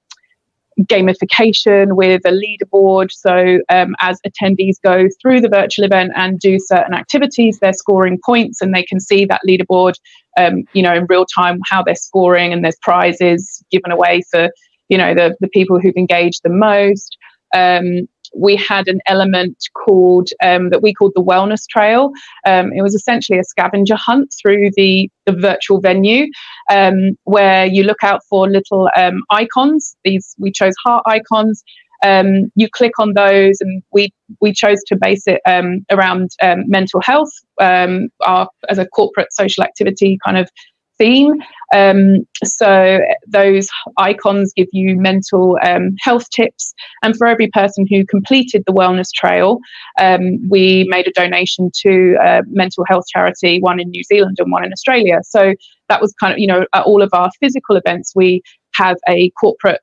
gamification 0.82 1.96
with 1.96 2.22
a 2.26 2.32
leaderboard. 2.32 3.12
So, 3.12 3.60
um, 3.70 3.96
as 4.00 4.20
attendees 4.28 4.82
go 4.82 5.08
through 5.22 5.42
the 5.42 5.50
virtual 5.50 5.86
event 5.86 6.14
and 6.16 6.40
do 6.40 6.60
certain 6.60 6.94
activities, 6.94 7.60
they're 7.60 7.74
scoring 7.74 8.20
points 8.26 8.62
and 8.62 8.74
they 8.74 8.84
can 8.84 9.00
see 9.00 9.26
that 9.26 9.42
leaderboard, 9.48 9.96
um, 10.38 10.64
you 10.74 10.82
know, 10.82 10.94
in 10.94 11.06
real 11.10 11.26
time 11.26 11.60
how 11.70 11.84
they're 11.84 11.96
scoring, 11.96 12.54
and 12.54 12.64
there's 12.64 12.78
prizes 12.82 13.64
given 13.72 13.92
away 13.92 14.22
for, 14.32 14.50
you 14.90 14.98
know, 14.98 15.14
the, 15.14 15.36
the 15.40 15.50
people 15.50 15.80
who've 15.80 15.96
engaged 15.98 16.42
the 16.44 16.50
most. 16.50 17.18
Um, 17.54 18.08
we 18.34 18.56
had 18.56 18.88
an 18.88 19.02
element 19.08 19.58
called 19.74 20.30
um, 20.44 20.70
that 20.70 20.82
we 20.82 20.94
called 20.94 21.14
the 21.16 21.24
wellness 21.24 21.68
trail. 21.68 22.12
Um, 22.46 22.72
it 22.74 22.82
was 22.82 22.96
essentially 22.96 23.40
a 23.40 23.44
scavenger 23.44 23.96
hunt 23.96 24.34
through 24.42 24.72
the, 24.76 25.10
the 25.26 25.34
virtual 25.34 25.80
venue 25.80 26.28
um, 26.72 27.18
where 27.24 27.66
you 27.66 27.84
look 27.84 28.04
out 28.04 28.22
for 28.30 28.50
little 28.50 28.90
um, 28.98 29.24
icons. 29.32 29.96
These 30.04 30.36
we 30.38 30.52
chose 30.52 30.74
heart 30.84 31.04
icons. 31.06 31.64
Um, 32.04 32.52
you 32.56 32.68
click 32.70 33.00
on 33.00 33.14
those, 33.14 33.62
and 33.62 33.82
we 33.92 34.14
we 34.42 34.54
chose 34.54 34.80
to 34.88 34.96
base 34.96 35.24
it 35.28 35.42
um, 35.48 35.86
around 35.92 36.32
mental 36.68 37.02
health 37.02 37.32
our, 37.60 38.50
as 38.70 38.78
a 38.78 38.86
corporate 38.88 39.32
social 39.32 39.64
activity 39.64 40.20
kind 40.24 40.38
of 40.38 40.50
theme. 40.98 41.34
Um, 41.74 42.28
so 42.44 43.00
those 43.28 43.68
icons 43.98 44.54
give 44.56 44.68
you 44.72 44.96
mental 44.96 45.58
um, 45.64 45.96
health 46.00 46.30
tips. 46.30 46.74
And 47.04 47.16
for 47.18 47.28
every 47.28 47.50
person 47.50 47.86
who 47.90 48.06
completed 48.06 48.64
the 48.66 48.74
wellness 48.74 49.10
trail, 49.14 49.60
um, 50.00 50.48
we 50.50 50.86
made 50.90 51.08
a 51.08 51.12
donation 51.12 51.72
to 51.82 52.16
a 52.22 52.42
mental 52.48 52.86
health 52.88 53.06
charity, 53.08 53.60
one 53.60 53.80
in 53.80 53.90
New 53.90 54.04
Zealand 54.04 54.38
and 54.40 54.52
one 54.52 54.66
in 54.66 54.72
Australia. 54.72 55.20
So 55.24 55.54
that 55.90 56.02
was 56.02 56.14
kind 56.20 56.34
of, 56.34 56.40
you 56.40 56.48
know, 56.48 56.66
all 56.86 57.02
of 57.02 57.10
our 57.14 57.30
physical 57.40 57.76
events, 57.76 58.14
we 58.16 58.42
have 58.76 58.98
a 59.08 59.30
corporate 59.32 59.82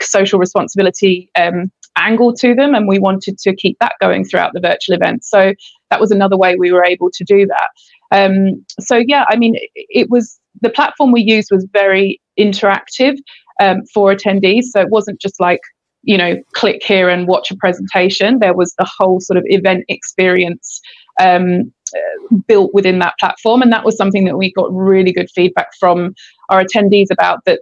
social 0.00 0.38
responsibility 0.38 1.30
um, 1.36 1.70
angle 1.98 2.32
to 2.34 2.54
them 2.54 2.74
and 2.74 2.88
we 2.88 2.98
wanted 2.98 3.38
to 3.38 3.54
keep 3.54 3.78
that 3.78 3.94
going 4.00 4.24
throughout 4.24 4.52
the 4.54 4.60
virtual 4.60 4.96
event 4.96 5.22
so 5.24 5.52
that 5.90 6.00
was 6.00 6.10
another 6.10 6.38
way 6.38 6.56
we 6.56 6.72
were 6.72 6.84
able 6.84 7.10
to 7.10 7.22
do 7.22 7.46
that 7.46 7.68
um, 8.12 8.64
so 8.78 8.96
yeah, 8.96 9.24
I 9.28 9.36
mean, 9.36 9.56
it 9.74 10.10
was 10.10 10.38
the 10.60 10.70
platform 10.70 11.12
we 11.12 11.22
used 11.22 11.48
was 11.50 11.66
very 11.72 12.20
interactive 12.38 13.16
um, 13.60 13.84
for 13.92 14.14
attendees. 14.14 14.64
So 14.64 14.80
it 14.80 14.90
wasn't 14.90 15.20
just 15.20 15.40
like 15.40 15.60
you 16.02 16.18
know 16.18 16.40
click 16.52 16.82
here 16.84 17.08
and 17.08 17.26
watch 17.26 17.50
a 17.50 17.56
presentation. 17.56 18.38
There 18.38 18.54
was 18.54 18.74
the 18.78 18.88
whole 18.98 19.20
sort 19.20 19.38
of 19.38 19.44
event 19.46 19.84
experience 19.88 20.80
um, 21.20 21.72
uh, 21.96 22.36
built 22.46 22.72
within 22.74 22.98
that 23.00 23.14
platform, 23.18 23.62
and 23.62 23.72
that 23.72 23.84
was 23.84 23.96
something 23.96 24.24
that 24.26 24.36
we 24.36 24.52
got 24.52 24.72
really 24.72 25.12
good 25.12 25.30
feedback 25.34 25.68
from 25.78 26.14
our 26.50 26.62
attendees 26.62 27.10
about. 27.10 27.44
That 27.46 27.60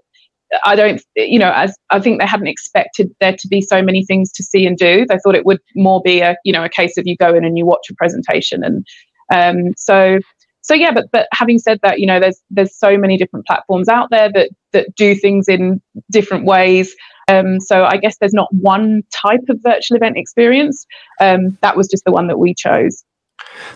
I 0.65 0.75
don't, 0.75 1.01
you 1.15 1.39
know, 1.39 1.53
as 1.55 1.77
I 1.91 2.01
think 2.01 2.21
they 2.21 2.27
hadn't 2.27 2.49
expected 2.49 3.15
there 3.21 3.37
to 3.37 3.49
be 3.49 3.61
so 3.61 3.83
many 3.83 4.05
things 4.05 4.33
to 4.33 4.43
see 4.43 4.67
and 4.67 4.77
do. 4.77 5.07
They 5.07 5.19
thought 5.23 5.37
it 5.37 5.47
would 5.47 5.61
more 5.77 6.03
be 6.03 6.21
a, 6.23 6.37
you 6.45 6.53
know, 6.53 6.65
a 6.65 6.69
case 6.69 6.97
of 6.99 7.07
you 7.07 7.17
go 7.17 7.35
in 7.35 7.45
and 7.45 7.57
you 7.57 7.67
watch 7.67 7.89
a 7.89 7.95
presentation, 7.95 8.65
and 8.65 8.85
um, 9.33 9.75
so 9.77 10.19
so 10.63 10.75
yeah, 10.75 10.93
but 10.93 11.11
but 11.11 11.29
having 11.33 11.59
said 11.59 11.81
that, 11.83 12.01
you 12.01 12.07
know, 12.07 12.21
there's 12.21 12.41
there's 12.51 12.75
so 12.75 12.99
many 12.99 13.17
different 13.17 13.47
platforms 13.47 13.89
out 13.89 14.11
there 14.11 14.31
that 14.33 14.51
that 14.73 14.95
do 14.95 15.15
things 15.15 15.49
in 15.49 15.81
different 16.11 16.45
ways. 16.45 16.95
Um, 17.29 17.61
so 17.61 17.85
I 17.85 17.97
guess 17.97 18.19
there's 18.19 18.35
not 18.35 18.53
one 18.53 19.03
type 19.11 19.41
of 19.49 19.61
virtual 19.63 19.97
event 19.97 20.17
experience. 20.17 20.87
Um, 21.21 21.57
that 21.63 21.77
was 21.77 21.89
just 21.89 22.05
the 22.05 22.13
one 22.13 22.27
that 22.27 22.39
we 22.39 22.55
chose. 22.55 23.05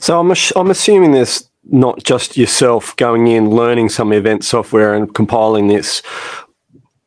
So 0.01 0.21
I'm 0.21 0.33
I'm 0.57 0.71
assuming 0.71 1.13
there's 1.13 1.49
not 1.71 2.03
just 2.05 2.37
yourself 2.37 2.95
going 2.97 3.27
in, 3.27 3.51
learning 3.51 3.89
some 3.89 4.13
event 4.13 4.45
software 4.45 4.95
and 4.95 5.15
compiling 5.15 5.69
this 5.69 6.03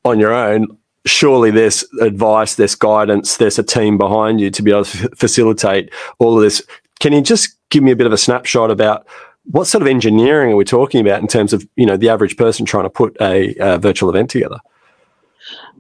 on 0.04 0.20
your 0.20 0.34
own. 0.34 0.78
Surely 1.06 1.52
there's 1.52 1.86
advice, 2.02 2.56
there's 2.56 2.76
guidance, 2.76 3.38
there's 3.38 3.60
a 3.60 3.64
team 3.64 3.98
behind 3.98 4.42
you 4.42 4.50
to 4.52 4.62
be 4.62 4.72
able 4.72 4.84
to 4.84 5.06
f- 5.06 5.18
facilitate 5.18 5.94
all 6.20 6.36
of 6.36 6.44
this. 6.44 6.62
Can 7.00 7.14
you 7.14 7.22
just 7.22 7.56
give 7.70 7.84
me 7.84 7.92
a 7.92 7.96
bit 7.96 8.08
of 8.08 8.14
a 8.14 8.18
snapshot 8.18 8.72
about 8.72 9.08
what 9.52 9.66
sort 9.66 9.82
of 9.82 9.88
engineering 9.88 10.52
are 10.52 10.56
we 10.56 10.66
talking 10.66 11.02
about 11.02 11.22
in 11.22 11.28
terms 11.28 11.54
of 11.54 11.68
you 11.76 11.86
know 11.86 11.98
the 11.98 12.10
average 12.10 12.38
person 12.38 12.66
trying 12.66 12.84
to 12.84 12.90
put 12.90 13.16
a, 13.22 13.56
a 13.60 13.78
virtual 13.78 14.10
event 14.10 14.30
together? 14.30 14.60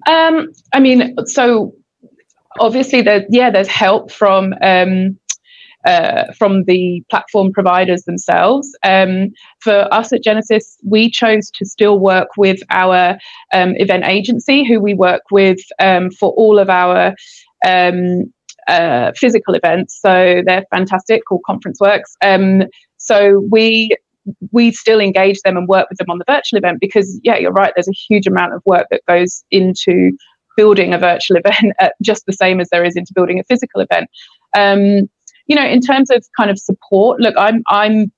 Um, 0.07 0.51
I 0.73 0.79
mean, 0.79 1.15
so 1.25 1.73
obviously, 2.59 3.01
there, 3.01 3.25
yeah, 3.29 3.49
there's 3.49 3.67
help 3.67 4.11
from 4.11 4.53
um, 4.61 5.19
uh, 5.85 6.31
from 6.33 6.63
the 6.65 7.03
platform 7.09 7.51
providers 7.51 8.03
themselves. 8.03 8.75
Um, 8.83 9.31
for 9.59 9.91
us 9.93 10.11
at 10.11 10.23
Genesys, 10.23 10.77
we 10.85 11.09
chose 11.09 11.49
to 11.51 11.65
still 11.65 11.99
work 11.99 12.29
with 12.37 12.61
our 12.69 13.17
um, 13.53 13.75
event 13.77 14.05
agency, 14.05 14.65
who 14.65 14.79
we 14.79 14.93
work 14.93 15.23
with 15.31 15.59
um, 15.79 16.11
for 16.11 16.31
all 16.31 16.59
of 16.59 16.69
our 16.69 17.15
um, 17.65 18.31
uh, 18.67 19.11
physical 19.15 19.53
events. 19.53 19.99
So 20.01 20.41
they're 20.45 20.65
fantastic, 20.71 21.23
called 21.25 21.41
ConferenceWorks. 21.47 22.13
Um, 22.23 22.63
so 22.97 23.39
we 23.49 23.95
we 24.51 24.71
still 24.71 24.99
engage 24.99 25.39
them 25.41 25.55
and 25.55 25.67
work 25.69 25.87
with 25.89 25.97
them 25.99 26.09
on 26.09 26.17
the 26.17 26.25
virtual 26.27 26.57
event 26.57 26.79
because 26.81 27.19
yeah, 27.23 27.37
you're 27.37 27.51
right. 27.51 27.71
There's 27.75 27.87
a 27.87 27.93
huge 27.93 28.27
amount 28.27 28.53
of 28.53 28.61
work 28.65 28.87
that 28.91 29.01
goes 29.07 29.43
into 29.51 30.11
building 30.57 30.93
a 30.93 30.97
virtual 30.97 31.37
event, 31.45 31.73
just 32.01 32.25
the 32.25 32.33
same 32.33 32.59
as 32.59 32.69
there 32.69 32.83
is 32.83 32.95
into 32.95 33.13
building 33.13 33.39
a 33.39 33.43
physical 33.43 33.81
event. 33.81 34.09
Um, 34.57 35.09
you 35.45 35.55
know, 35.55 35.65
in 35.65 35.79
terms 35.79 36.09
of 36.09 36.25
kind 36.35 36.51
of 36.51 36.59
support, 36.59 37.21
look, 37.21 37.35
I'm 37.37 37.63
I'm 37.69 38.11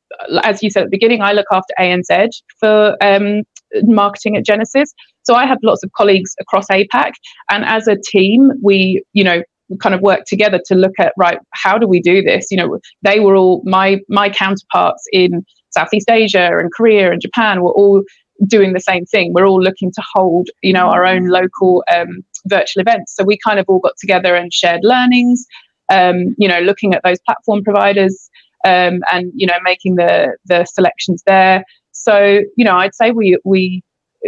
as 0.44 0.63
you 0.63 0.72
said 0.72 0.82
at 0.82 0.86
the 0.88 0.98
beginning, 0.98 1.22
I 1.22 1.34
look 1.34 1.46
after 1.51 1.74
ANZ 1.79 2.32
for 2.60 2.98
um, 3.01 3.44
marketing 3.84 4.36
at 4.36 4.46
Genesys. 4.46 4.89
So 5.24 5.36
I 5.36 5.46
have 5.46 5.60
lots 5.62 5.84
of 5.84 5.91
colleagues 5.91 6.34
across 6.39 6.65
APAC, 6.68 7.12
and 7.51 7.63
as 7.65 7.88
a 7.88 7.96
team, 7.96 8.51
we 8.63 9.03
you 9.13 9.24
know 9.24 9.44
kind 9.77 9.93
of 9.93 10.01
work 10.01 10.25
together 10.25 10.59
to 10.65 10.75
look 10.75 10.93
at 10.99 11.13
right 11.17 11.39
how 11.53 11.77
do 11.77 11.88
we 11.88 11.99
do 11.99 12.21
this? 12.21 12.47
You 12.51 12.57
know 12.57 12.79
they 13.01 13.19
were 13.19 13.35
all 13.35 13.61
my 13.65 13.99
my 14.09 14.29
counterparts 14.29 15.03
in 15.11 15.45
southeast 15.71 16.09
asia 16.09 16.57
and 16.57 16.71
korea 16.71 17.11
and 17.11 17.21
japan 17.21 17.61
were 17.61 17.71
all 17.73 18.03
doing 18.47 18.73
the 18.73 18.79
same 18.79 19.05
thing. 19.05 19.33
We're 19.33 19.45
all 19.45 19.61
looking 19.61 19.91
to 19.91 20.03
hold 20.13 20.49
you 20.63 20.73
know 20.73 20.88
our 20.88 21.05
own 21.05 21.27
local 21.27 21.83
um, 21.93 22.23
virtual 22.47 22.81
events. 22.81 23.15
So 23.15 23.23
we 23.23 23.38
kind 23.38 23.59
of 23.59 23.65
all 23.67 23.79
got 23.79 23.97
together 23.99 24.35
and 24.35 24.53
shared 24.53 24.81
learnings 24.83 25.45
um, 25.91 26.35
you 26.38 26.47
know 26.47 26.59
looking 26.59 26.93
at 26.93 27.03
those 27.03 27.19
platform 27.19 27.63
providers 27.63 28.29
um, 28.65 29.01
and 29.11 29.31
you 29.35 29.47
know 29.47 29.57
making 29.63 29.95
the 29.95 30.38
the 30.45 30.65
selections 30.65 31.23
there. 31.25 31.63
So 31.91 32.41
you 32.55 32.63
know 32.63 32.77
i'd 32.77 32.95
say 32.95 33.11
we 33.11 33.38
we 33.43 33.83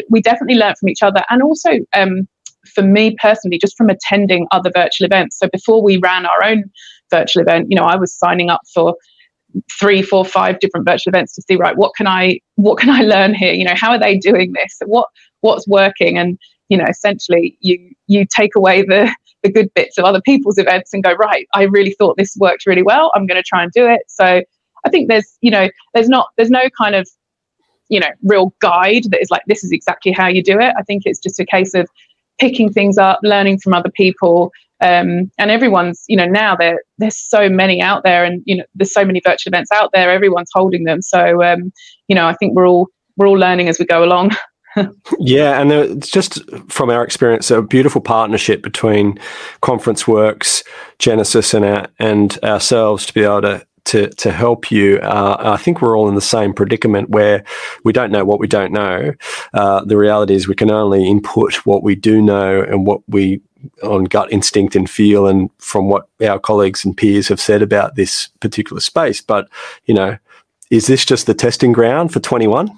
we 0.09 0.21
definitely 0.21 0.55
learned 0.55 0.77
from 0.77 0.89
each 0.89 1.03
other. 1.03 1.23
And 1.29 1.41
also 1.41 1.71
um, 1.93 2.27
for 2.65 2.83
me 2.83 3.15
personally, 3.21 3.57
just 3.57 3.77
from 3.77 3.89
attending 3.89 4.47
other 4.51 4.71
virtual 4.73 5.05
events. 5.05 5.37
So 5.39 5.47
before 5.51 5.81
we 5.81 5.97
ran 5.97 6.25
our 6.25 6.43
own 6.43 6.65
virtual 7.09 7.41
event, 7.41 7.67
you 7.69 7.75
know, 7.75 7.85
I 7.85 7.95
was 7.95 8.13
signing 8.13 8.49
up 8.49 8.61
for 8.73 8.95
three, 9.79 10.01
four, 10.01 10.23
five 10.23 10.59
different 10.59 10.87
virtual 10.87 11.11
events 11.11 11.35
to 11.35 11.41
see 11.41 11.57
right 11.57 11.75
what 11.75 11.91
can 11.95 12.07
I 12.07 12.39
what 12.55 12.77
can 12.77 12.89
I 12.89 13.01
learn 13.01 13.33
here? 13.33 13.53
You 13.53 13.65
know, 13.65 13.75
how 13.75 13.91
are 13.91 13.99
they 13.99 14.17
doing 14.17 14.53
this? 14.53 14.79
What 14.85 15.07
what's 15.41 15.67
working? 15.67 16.17
And 16.17 16.37
you 16.69 16.77
know, 16.77 16.85
essentially, 16.87 17.57
you 17.59 17.91
you 18.07 18.25
take 18.33 18.55
away 18.55 18.83
the 18.83 19.13
the 19.43 19.51
good 19.51 19.73
bits 19.73 19.97
of 19.97 20.05
other 20.05 20.21
people's 20.21 20.57
events 20.57 20.93
and 20.93 21.03
go 21.03 21.13
right. 21.13 21.47
I 21.53 21.63
really 21.63 21.91
thought 21.91 22.17
this 22.17 22.35
worked 22.39 22.65
really 22.65 22.83
well. 22.83 23.11
I'm 23.15 23.25
going 23.25 23.41
to 23.41 23.47
try 23.47 23.63
and 23.63 23.71
do 23.71 23.87
it. 23.87 24.01
So 24.07 24.43
I 24.85 24.89
think 24.89 25.09
there's, 25.09 25.37
you 25.41 25.51
know, 25.51 25.69
there's 25.93 26.09
not, 26.09 26.27
there's 26.37 26.49
no 26.49 26.69
kind 26.77 26.95
of, 26.95 27.09
you 27.89 27.99
know, 27.99 28.09
real 28.23 28.53
guide 28.59 29.03
that 29.09 29.21
is 29.21 29.31
like, 29.31 29.41
this 29.47 29.63
is 29.63 29.71
exactly 29.71 30.11
how 30.11 30.27
you 30.27 30.43
do 30.43 30.59
it. 30.59 30.73
I 30.77 30.83
think 30.83 31.03
it's 31.05 31.19
just 31.19 31.39
a 31.39 31.45
case 31.45 31.73
of 31.73 31.89
picking 32.41 32.73
things 32.73 32.97
up, 32.97 33.19
learning 33.21 33.59
from 33.59 33.73
other 33.73 33.91
people. 33.91 34.51
Um, 34.81 35.31
and 35.37 35.51
everyone's, 35.51 36.03
you 36.07 36.17
know, 36.17 36.25
now 36.25 36.55
there 36.55 36.81
there's 36.97 37.15
so 37.15 37.47
many 37.47 37.81
out 37.81 38.03
there, 38.03 38.25
and 38.25 38.41
you 38.45 38.57
know, 38.57 38.63
there's 38.73 38.91
so 38.91 39.05
many 39.05 39.21
virtual 39.23 39.51
events 39.53 39.71
out 39.71 39.91
there. 39.93 40.11
Everyone's 40.11 40.49
holding 40.51 40.85
them, 40.85 41.03
so 41.03 41.43
um, 41.43 41.71
you 42.07 42.15
know, 42.15 42.27
I 42.27 42.33
think 42.33 42.55
we're 42.55 42.67
all 42.67 42.87
we're 43.15 43.27
all 43.27 43.37
learning 43.37 43.69
as 43.69 43.77
we 43.77 43.85
go 43.85 44.03
along. 44.03 44.31
yeah, 45.19 45.61
and 45.61 45.71
it's 45.71 46.09
just 46.09 46.41
from 46.67 46.89
our 46.89 47.03
experience, 47.03 47.51
a 47.51 47.61
beautiful 47.61 48.01
partnership 48.01 48.63
between 48.63 49.19
Conference 49.61 50.07
Works, 50.07 50.63
Genesys, 50.97 51.53
and 51.53 51.63
our, 51.63 51.87
and 51.99 52.39
ourselves 52.43 53.05
to 53.05 53.13
be 53.13 53.21
able 53.21 53.43
to 53.43 53.67
to 53.85 54.09
to 54.09 54.31
help 54.31 54.71
you. 54.71 54.97
Uh, 54.99 55.37
I 55.39 55.57
think 55.57 55.81
we're 55.81 55.97
all 55.97 56.09
in 56.09 56.15
the 56.15 56.21
same 56.21 56.53
predicament 56.53 57.09
where 57.09 57.43
we 57.83 57.93
don't 57.93 58.11
know 58.11 58.25
what 58.25 58.39
we 58.39 58.47
don't 58.47 58.71
know. 58.71 59.13
Uh, 59.53 59.83
the 59.83 59.97
reality 59.97 60.33
is 60.33 60.47
we 60.47 60.55
can 60.55 60.71
only 60.71 61.07
input 61.07 61.55
what 61.65 61.83
we 61.83 61.95
do 61.95 62.21
know 62.21 62.61
and 62.61 62.85
what 62.85 63.01
we 63.07 63.41
on 63.83 64.05
gut 64.05 64.31
instinct 64.31 64.75
and 64.75 64.89
feel, 64.89 65.27
and 65.27 65.49
from 65.57 65.87
what 65.87 66.07
our 66.25 66.39
colleagues 66.39 66.83
and 66.83 66.97
peers 66.97 67.27
have 67.27 67.39
said 67.39 67.61
about 67.61 67.95
this 67.95 68.27
particular 68.39 68.79
space. 68.79 69.21
But 69.21 69.49
you 69.85 69.93
know, 69.93 70.17
is 70.69 70.87
this 70.87 71.05
just 71.05 71.27
the 71.27 71.33
testing 71.33 71.71
ground 71.71 72.13
for 72.13 72.19
twenty 72.19 72.47
one? 72.47 72.69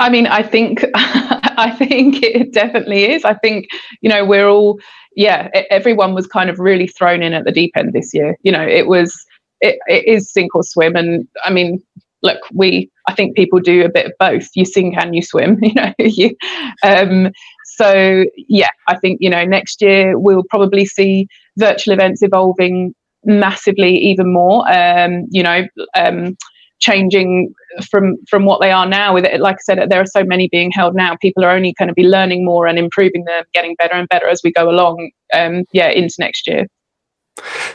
I 0.00 0.10
mean, 0.10 0.26
I 0.26 0.42
think 0.42 0.84
I 0.94 1.70
think 1.70 2.22
it 2.22 2.52
definitely 2.52 3.12
is. 3.12 3.24
I 3.24 3.34
think 3.34 3.68
you 4.00 4.10
know 4.10 4.24
we're 4.24 4.48
all 4.48 4.78
yeah. 5.16 5.48
Everyone 5.70 6.14
was 6.14 6.26
kind 6.26 6.50
of 6.50 6.58
really 6.58 6.86
thrown 6.86 7.22
in 7.22 7.32
at 7.32 7.44
the 7.44 7.52
deep 7.52 7.72
end 7.76 7.92
this 7.92 8.12
year. 8.12 8.36
You 8.42 8.52
know, 8.52 8.66
it 8.66 8.86
was 8.86 9.23
it, 9.64 9.78
it 9.86 10.06
is 10.06 10.30
sink 10.30 10.54
or 10.54 10.62
swim, 10.62 10.94
and 10.96 11.26
I 11.42 11.50
mean, 11.50 11.82
look, 12.22 12.40
we 12.52 12.90
I 13.08 13.14
think 13.14 13.36
people 13.36 13.60
do 13.60 13.84
a 13.84 13.88
bit 13.88 14.06
of 14.06 14.12
both. 14.18 14.48
You 14.54 14.64
sink 14.64 14.94
and 14.96 15.14
you 15.14 15.22
swim. 15.22 15.58
You 15.62 15.74
know, 15.74 15.92
you. 15.98 16.36
Um, 16.84 17.30
so 17.76 18.24
yeah, 18.36 18.70
I 18.88 18.96
think 18.98 19.18
you 19.20 19.30
know 19.30 19.44
next 19.44 19.80
year 19.80 20.18
we'll 20.18 20.44
probably 20.50 20.84
see 20.84 21.28
virtual 21.56 21.94
events 21.94 22.22
evolving 22.22 22.94
massively 23.24 23.96
even 23.96 24.32
more. 24.32 24.70
Um, 24.70 25.26
you 25.30 25.42
know. 25.42 25.66
Um, 25.96 26.36
changing 26.80 27.54
from 27.88 28.16
from 28.28 28.44
what 28.44 28.60
they 28.60 28.70
are 28.70 28.86
now 28.86 29.14
with 29.14 29.24
it 29.24 29.40
like 29.40 29.54
i 29.54 29.62
said 29.62 29.88
there 29.88 30.00
are 30.00 30.06
so 30.06 30.24
many 30.24 30.48
being 30.48 30.70
held 30.70 30.94
now 30.94 31.16
people 31.22 31.42
are 31.42 31.50
only 31.50 31.72
going 31.78 31.88
to 31.88 31.94
be 31.94 32.02
learning 32.02 32.44
more 32.44 32.66
and 32.66 32.78
improving 32.78 33.24
them 33.24 33.44
getting 33.54 33.74
better 33.76 33.94
and 33.94 34.08
better 34.08 34.28
as 34.28 34.40
we 34.44 34.52
go 34.52 34.68
along 34.68 35.10
um, 35.32 35.62
yeah 35.72 35.88
into 35.88 36.16
next 36.18 36.46
year 36.48 36.66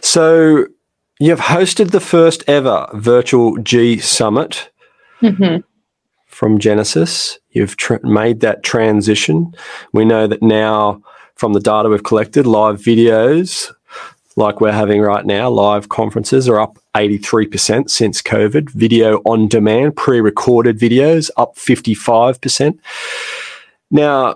so 0.01 0.67
you've 1.19 1.39
hosted 1.39 1.91
the 1.91 1.99
first 1.99 2.43
ever 2.47 2.87
virtual 2.93 3.57
g 3.57 3.97
summit 3.97 4.71
mm-hmm. 5.21 5.61
from 6.25 6.59
genesys 6.59 7.37
you've 7.51 7.77
tr- 7.77 8.03
made 8.03 8.39
that 8.39 8.63
transition 8.63 9.53
we 9.93 10.05
know 10.05 10.27
that 10.27 10.41
now 10.41 11.01
from 11.35 11.53
the 11.53 11.59
data 11.59 11.89
we've 11.89 12.03
collected 12.03 12.45
live 12.45 12.79
videos 12.79 13.71
like 14.39 14.61
we're 14.61 14.71
having 14.71 15.01
right 15.01 15.25
now, 15.25 15.49
live 15.49 15.89
conferences 15.89 16.47
are 16.47 16.59
up 16.59 16.79
83% 16.95 17.89
since 17.89 18.21
COVID. 18.21 18.69
Video 18.69 19.17
on 19.25 19.49
demand, 19.49 19.97
pre 19.97 20.21
recorded 20.21 20.79
videos 20.79 21.29
up 21.35 21.55
55%. 21.57 22.79
Now, 23.91 24.35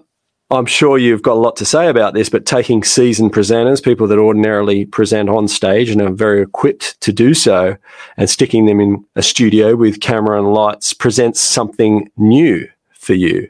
I'm 0.53 0.65
sure 0.65 0.98
you've 0.98 1.22
got 1.22 1.33
a 1.33 1.39
lot 1.39 1.55
to 1.57 1.65
say 1.65 1.88
about 1.88 2.13
this, 2.13 2.29
but 2.29 2.45
taking 2.45 2.83
seasoned 2.83 3.33
presenters, 3.33 3.83
people 3.83 4.07
that 4.07 4.19
ordinarily 4.19 4.86
present 4.86 5.29
on 5.29 5.48
stage 5.48 5.89
and 5.89 6.01
are 6.01 6.12
very 6.12 6.41
equipped 6.41 7.00
to 7.01 7.12
do 7.12 7.33
so, 7.33 7.75
and 8.17 8.29
sticking 8.29 8.65
them 8.65 8.79
in 8.79 9.03
a 9.15 9.24
studio 9.24 9.75
with 9.75 10.00
camera 10.00 10.38
and 10.38 10.53
lights 10.53 10.93
presents 10.93 11.41
something 11.41 12.10
new 12.17 12.67
for 12.93 13.13
you. 13.13 13.50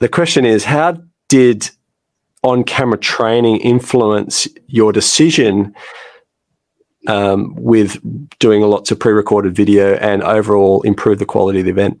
The 0.00 0.08
question 0.08 0.44
is, 0.44 0.64
how 0.64 0.98
did 1.28 1.70
on 2.42 2.64
camera 2.64 2.98
training 2.98 3.58
influence 3.58 4.46
your 4.68 4.92
decision 4.92 5.74
um, 7.08 7.54
with 7.56 7.98
doing 8.38 8.62
lots 8.62 8.90
of 8.90 9.00
pre 9.00 9.12
recorded 9.12 9.54
video 9.54 9.94
and 9.94 10.22
overall 10.22 10.82
improve 10.82 11.18
the 11.18 11.26
quality 11.26 11.58
of 11.58 11.64
the 11.64 11.72
event? 11.72 12.00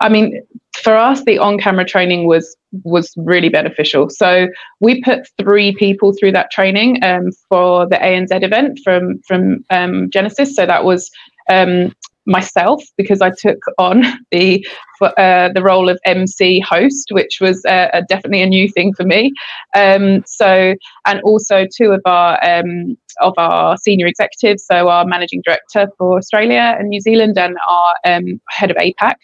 I 0.00 0.08
mean, 0.08 0.42
for 0.82 0.96
us, 0.96 1.24
the 1.24 1.38
on 1.38 1.58
camera 1.58 1.84
training 1.84 2.26
was 2.26 2.56
was 2.84 3.12
really 3.16 3.48
beneficial. 3.48 4.10
So 4.10 4.48
we 4.80 5.02
put 5.02 5.28
three 5.40 5.74
people 5.74 6.12
through 6.18 6.32
that 6.32 6.50
training 6.50 7.02
um, 7.02 7.30
for 7.48 7.86
the 7.86 7.96
ANZ 7.96 8.42
event 8.42 8.80
from 8.84 9.20
from 9.26 9.64
um, 9.70 10.10
Genesys. 10.10 10.48
So 10.48 10.66
that 10.66 10.84
was 10.84 11.10
um, 11.50 11.92
myself 12.28 12.84
because 12.96 13.20
I 13.20 13.30
took 13.30 13.58
on 13.78 14.04
the 14.30 14.64
uh, 15.00 15.50
the 15.52 15.62
role 15.62 15.88
of 15.88 15.98
MC 16.04 16.60
host, 16.60 17.08
which 17.10 17.38
was 17.40 17.64
uh, 17.64 18.02
definitely 18.08 18.42
a 18.42 18.46
new 18.46 18.68
thing 18.68 18.92
for 18.94 19.04
me. 19.04 19.32
Um, 19.74 20.22
so, 20.26 20.74
and 21.06 21.20
also 21.22 21.66
two 21.76 21.90
of 21.92 22.02
our 22.04 22.38
um, 22.44 22.96
of 23.20 23.34
our 23.38 23.76
senior 23.78 24.06
executives, 24.06 24.64
so 24.64 24.88
our 24.88 25.04
managing 25.04 25.42
director 25.44 25.88
for 25.98 26.18
Australia 26.18 26.76
and 26.78 26.88
New 26.88 27.00
Zealand, 27.00 27.38
and 27.38 27.56
our 27.66 27.94
um, 28.04 28.40
head 28.50 28.70
of 28.70 28.76
APAC. 28.76 29.14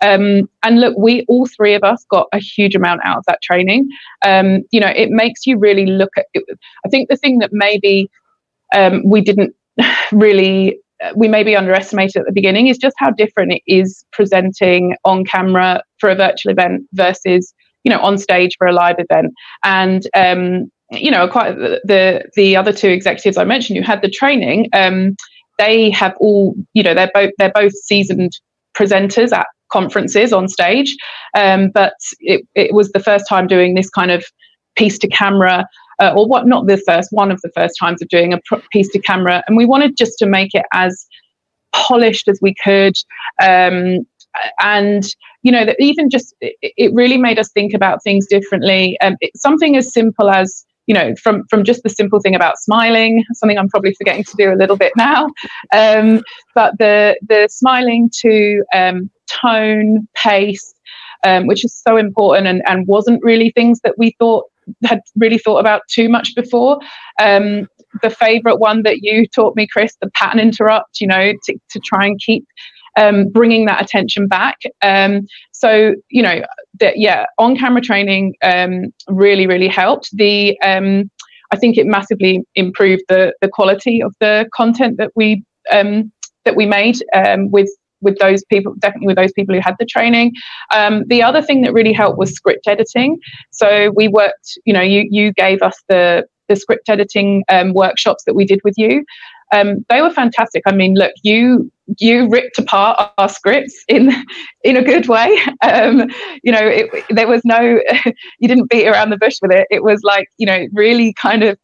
Um, 0.00 0.48
and 0.62 0.80
look, 0.80 0.96
we 0.96 1.24
all 1.28 1.46
three 1.46 1.74
of 1.74 1.82
us 1.82 2.04
got 2.10 2.28
a 2.32 2.38
huge 2.38 2.74
amount 2.74 3.00
out 3.04 3.18
of 3.18 3.24
that 3.26 3.42
training. 3.42 3.88
Um, 4.24 4.62
you 4.70 4.80
know, 4.80 4.88
it 4.88 5.10
makes 5.10 5.46
you 5.46 5.58
really 5.58 5.86
look 5.86 6.10
at. 6.16 6.26
It. 6.34 6.44
I 6.84 6.88
think 6.88 7.08
the 7.08 7.16
thing 7.16 7.38
that 7.40 7.50
maybe 7.52 8.08
um, 8.74 9.02
we 9.04 9.20
didn't 9.20 9.54
really 10.12 10.78
we 11.14 11.28
maybe 11.28 11.54
underestimated 11.54 12.16
at 12.16 12.26
the 12.26 12.32
beginning 12.32 12.66
is 12.66 12.76
just 12.76 12.96
how 12.98 13.10
different 13.10 13.52
it 13.52 13.62
is 13.66 14.04
presenting 14.12 14.96
on 15.04 15.24
camera 15.24 15.82
for 15.98 16.10
a 16.10 16.14
virtual 16.14 16.50
event 16.50 16.82
versus 16.92 17.54
you 17.84 17.90
know 17.90 18.00
on 18.00 18.18
stage 18.18 18.56
for 18.58 18.66
a 18.66 18.72
live 18.72 18.96
event 18.98 19.32
and 19.64 20.08
um, 20.14 20.70
you 20.90 21.10
know 21.10 21.28
quite 21.28 21.56
the 21.56 22.24
the 22.34 22.56
other 22.56 22.72
two 22.72 22.88
executives 22.88 23.36
i 23.36 23.44
mentioned 23.44 23.78
who 23.78 23.84
had 23.84 24.02
the 24.02 24.10
training 24.10 24.68
um, 24.72 25.14
they 25.58 25.90
have 25.90 26.14
all 26.18 26.54
you 26.74 26.82
know 26.82 26.94
they're 26.94 27.10
both 27.14 27.30
they're 27.38 27.52
both 27.54 27.72
seasoned 27.74 28.32
presenters 28.76 29.32
at 29.32 29.46
conferences 29.70 30.32
on 30.32 30.48
stage 30.48 30.96
um, 31.36 31.70
but 31.70 31.94
it, 32.20 32.46
it 32.54 32.74
was 32.74 32.90
the 32.92 33.00
first 33.00 33.26
time 33.28 33.46
doing 33.46 33.74
this 33.74 33.90
kind 33.90 34.10
of 34.10 34.24
piece 34.76 34.98
to 34.98 35.08
camera 35.08 35.66
uh, 36.00 36.12
or 36.16 36.26
what 36.26 36.46
not 36.46 36.66
the 36.66 36.80
first 36.86 37.08
one 37.10 37.30
of 37.30 37.40
the 37.42 37.50
first 37.54 37.74
times 37.78 38.00
of 38.00 38.08
doing 38.08 38.32
a 38.32 38.38
piece 38.70 38.88
to 38.90 39.00
camera. 39.00 39.42
And 39.46 39.56
we 39.56 39.66
wanted 39.66 39.96
just 39.96 40.18
to 40.18 40.26
make 40.26 40.54
it 40.54 40.64
as 40.72 41.06
polished 41.72 42.28
as 42.28 42.38
we 42.40 42.54
could 42.62 42.94
um, 43.42 44.06
and 44.62 45.04
you 45.42 45.50
know 45.50 45.64
that 45.64 45.76
even 45.80 46.10
just 46.10 46.34
it, 46.40 46.56
it, 46.62 46.92
really 46.94 47.16
made 47.16 47.38
us 47.38 47.50
think 47.50 47.74
about 47.74 48.02
things 48.02 48.26
differently. 48.26 48.98
Um, 49.00 49.16
it, 49.20 49.30
something 49.36 49.76
as 49.76 49.92
simple 49.92 50.30
as 50.30 50.64
you 50.88 50.94
know 50.94 51.14
from 51.22 51.44
from 51.48 51.62
just 51.62 51.84
the 51.84 51.88
simple 51.88 52.20
thing 52.20 52.34
about 52.34 52.58
smiling 52.58 53.24
something 53.34 53.58
i'm 53.58 53.68
probably 53.68 53.94
forgetting 53.94 54.24
to 54.24 54.34
do 54.36 54.52
a 54.52 54.56
little 54.56 54.76
bit 54.76 54.92
now 54.96 55.28
um, 55.72 56.20
but 56.54 56.76
the 56.78 57.16
the 57.28 57.46
smiling 57.48 58.10
to 58.20 58.64
um, 58.74 59.08
tone 59.28 60.08
pace 60.14 60.74
um, 61.24 61.46
which 61.46 61.64
is 61.64 61.74
so 61.86 61.96
important 61.96 62.46
and, 62.46 62.62
and 62.66 62.86
wasn't 62.86 63.22
really 63.22 63.50
things 63.50 63.80
that 63.84 63.94
we 63.98 64.14
thought 64.18 64.46
had 64.84 65.00
really 65.16 65.38
thought 65.38 65.58
about 65.58 65.82
too 65.88 66.08
much 66.08 66.34
before. 66.34 66.78
Um, 67.20 67.68
the 68.02 68.10
favorite 68.10 68.58
one 68.58 68.82
that 68.82 68.98
you 69.02 69.26
taught 69.26 69.56
me, 69.56 69.66
Chris, 69.66 69.96
the 70.00 70.10
pattern 70.10 70.40
interrupt, 70.40 71.00
you 71.00 71.06
know, 71.06 71.32
to, 71.44 71.58
to 71.70 71.80
try 71.80 72.06
and 72.06 72.20
keep 72.20 72.46
um, 72.96 73.28
bringing 73.28 73.66
that 73.66 73.82
attention 73.82 74.28
back. 74.28 74.56
Um, 74.82 75.26
so, 75.52 75.94
you 76.10 76.22
know, 76.22 76.42
that 76.80 76.98
yeah, 76.98 77.26
on 77.38 77.56
camera 77.56 77.82
training 77.82 78.34
um, 78.42 78.92
really, 79.08 79.46
really 79.46 79.68
helped. 79.68 80.10
The 80.12 80.58
um, 80.60 81.10
I 81.50 81.56
think 81.56 81.78
it 81.78 81.86
massively 81.86 82.44
improved 82.54 83.02
the 83.08 83.34
the 83.40 83.48
quality 83.48 84.02
of 84.02 84.14
the 84.20 84.48
content 84.54 84.96
that 84.98 85.12
we 85.16 85.42
um, 85.72 86.12
that 86.44 86.56
we 86.56 86.66
made 86.66 86.96
um, 87.14 87.50
with 87.50 87.70
with 88.00 88.18
those 88.18 88.44
people, 88.44 88.74
definitely 88.78 89.08
with 89.08 89.16
those 89.16 89.32
people 89.32 89.54
who 89.54 89.60
had 89.60 89.74
the 89.78 89.86
training. 89.86 90.32
Um, 90.74 91.04
the 91.08 91.22
other 91.22 91.42
thing 91.42 91.62
that 91.62 91.72
really 91.72 91.92
helped 91.92 92.18
was 92.18 92.32
script 92.32 92.66
editing. 92.68 93.18
So 93.50 93.90
we 93.96 94.08
worked, 94.08 94.58
you 94.64 94.72
know, 94.72 94.82
you 94.82 95.06
you 95.10 95.32
gave 95.32 95.62
us 95.62 95.76
the 95.88 96.26
the 96.48 96.56
script 96.56 96.88
editing 96.88 97.44
um, 97.48 97.74
workshops 97.74 98.24
that 98.24 98.34
we 98.34 98.44
did 98.44 98.60
with 98.64 98.74
you. 98.76 99.04
Um, 99.52 99.84
they 99.88 100.02
were 100.02 100.10
fantastic. 100.10 100.62
I 100.66 100.72
mean, 100.72 100.94
look, 100.94 101.12
you 101.22 101.70
you 101.98 102.28
ripped 102.28 102.58
apart 102.58 103.12
our 103.16 103.28
scripts 103.28 103.84
in 103.88 104.12
in 104.64 104.76
a 104.76 104.82
good 104.82 105.08
way. 105.08 105.36
Um, 105.60 106.08
you 106.42 106.52
know, 106.52 106.62
it, 106.62 107.04
there 107.10 107.26
was 107.26 107.42
no 107.44 107.60
you 108.38 108.48
didn't 108.48 108.70
beat 108.70 108.86
around 108.86 109.10
the 109.10 109.18
bush 109.18 109.38
with 109.42 109.50
it. 109.50 109.66
It 109.70 109.82
was 109.82 110.00
like 110.02 110.28
you 110.38 110.46
know 110.46 110.66
really 110.72 111.12
kind 111.14 111.42
of 111.42 111.58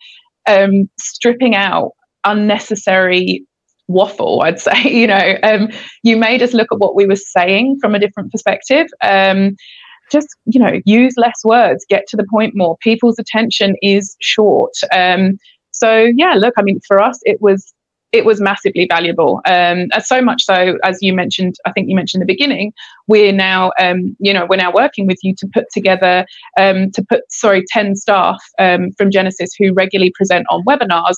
um, 0.48 0.90
stripping 0.98 1.54
out 1.54 1.92
unnecessary 2.24 3.44
waffle 3.86 4.40
i'd 4.42 4.58
say 4.58 4.82
you 4.84 5.06
know 5.06 5.38
um, 5.42 5.68
you 6.02 6.16
made 6.16 6.42
us 6.42 6.54
look 6.54 6.68
at 6.72 6.78
what 6.78 6.94
we 6.94 7.06
were 7.06 7.16
saying 7.16 7.76
from 7.80 7.94
a 7.94 7.98
different 7.98 8.32
perspective 8.32 8.86
um, 9.02 9.54
just 10.10 10.28
you 10.46 10.58
know 10.58 10.80
use 10.84 11.14
less 11.16 11.44
words 11.44 11.84
get 11.88 12.06
to 12.08 12.16
the 12.16 12.26
point 12.30 12.54
more 12.54 12.76
people's 12.78 13.18
attention 13.18 13.76
is 13.82 14.16
short 14.20 14.72
um, 14.92 15.38
so 15.74 16.10
yeah 16.16 16.34
look 16.34 16.54
i 16.56 16.62
mean 16.62 16.80
for 16.86 17.00
us 17.00 17.18
it 17.24 17.40
was 17.42 17.74
it 18.14 18.24
was 18.24 18.40
massively 18.40 18.86
valuable. 18.88 19.40
Um, 19.44 19.88
so 20.00 20.22
much 20.22 20.44
so, 20.44 20.78
as 20.84 20.98
you 21.02 21.12
mentioned, 21.12 21.56
I 21.66 21.72
think 21.72 21.88
you 21.88 21.96
mentioned 21.96 22.22
in 22.22 22.26
the 22.26 22.32
beginning, 22.32 22.72
we're 23.08 23.32
now, 23.32 23.72
um, 23.80 24.16
you 24.20 24.32
know, 24.32 24.46
we're 24.48 24.56
now 24.56 24.72
working 24.72 25.08
with 25.08 25.18
you 25.24 25.34
to 25.34 25.48
put 25.52 25.64
together, 25.72 26.24
um, 26.56 26.92
to 26.92 27.04
put, 27.08 27.22
sorry, 27.28 27.64
10 27.68 27.96
staff 27.96 28.40
um, 28.60 28.92
from 28.92 29.10
Genesys 29.10 29.50
who 29.58 29.72
regularly 29.72 30.12
present 30.16 30.46
on 30.48 30.64
webinars. 30.64 31.16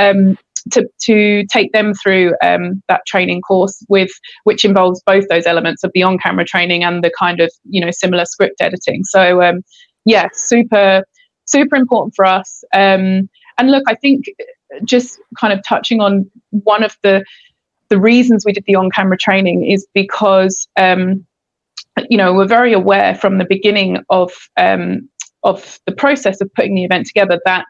Um, 0.00 0.38
to, 0.72 0.86
to 1.02 1.46
take 1.46 1.72
them 1.72 1.94
through 1.94 2.34
um, 2.42 2.82
that 2.88 3.06
training 3.06 3.40
course 3.42 3.82
with 3.88 4.10
which 4.44 4.64
involves 4.64 5.00
both 5.06 5.26
those 5.28 5.46
elements 5.46 5.82
of 5.84 5.90
the 5.94 6.02
on-camera 6.02 6.44
training 6.44 6.82
and 6.82 7.02
the 7.02 7.12
kind 7.16 7.40
of 7.40 7.50
you 7.64 7.80
know 7.80 7.90
similar 7.90 8.26
script 8.26 8.60
editing 8.60 9.02
so 9.04 9.40
um, 9.40 9.62
yeah 10.04 10.28
super 10.34 11.04
super 11.46 11.76
important 11.76 12.12
for 12.14 12.26
us 12.26 12.64
and 13.58 13.70
look 13.70 13.84
i 13.86 13.94
think 13.94 14.26
just 14.84 15.20
kind 15.38 15.52
of 15.52 15.60
touching 15.66 16.00
on 16.00 16.30
one 16.50 16.82
of 16.82 16.96
the 17.02 17.24
the 17.88 17.98
reasons 17.98 18.44
we 18.44 18.52
did 18.52 18.64
the 18.66 18.74
on 18.74 18.90
camera 18.90 19.16
training 19.16 19.64
is 19.64 19.86
because 19.94 20.68
um, 20.76 21.24
you 22.08 22.16
know 22.16 22.34
we're 22.34 22.46
very 22.46 22.72
aware 22.72 23.14
from 23.14 23.38
the 23.38 23.44
beginning 23.44 23.98
of 24.10 24.32
um, 24.56 25.08
of 25.42 25.78
the 25.86 25.92
process 25.92 26.40
of 26.40 26.52
putting 26.54 26.74
the 26.74 26.84
event 26.84 27.06
together 27.06 27.40
that 27.44 27.66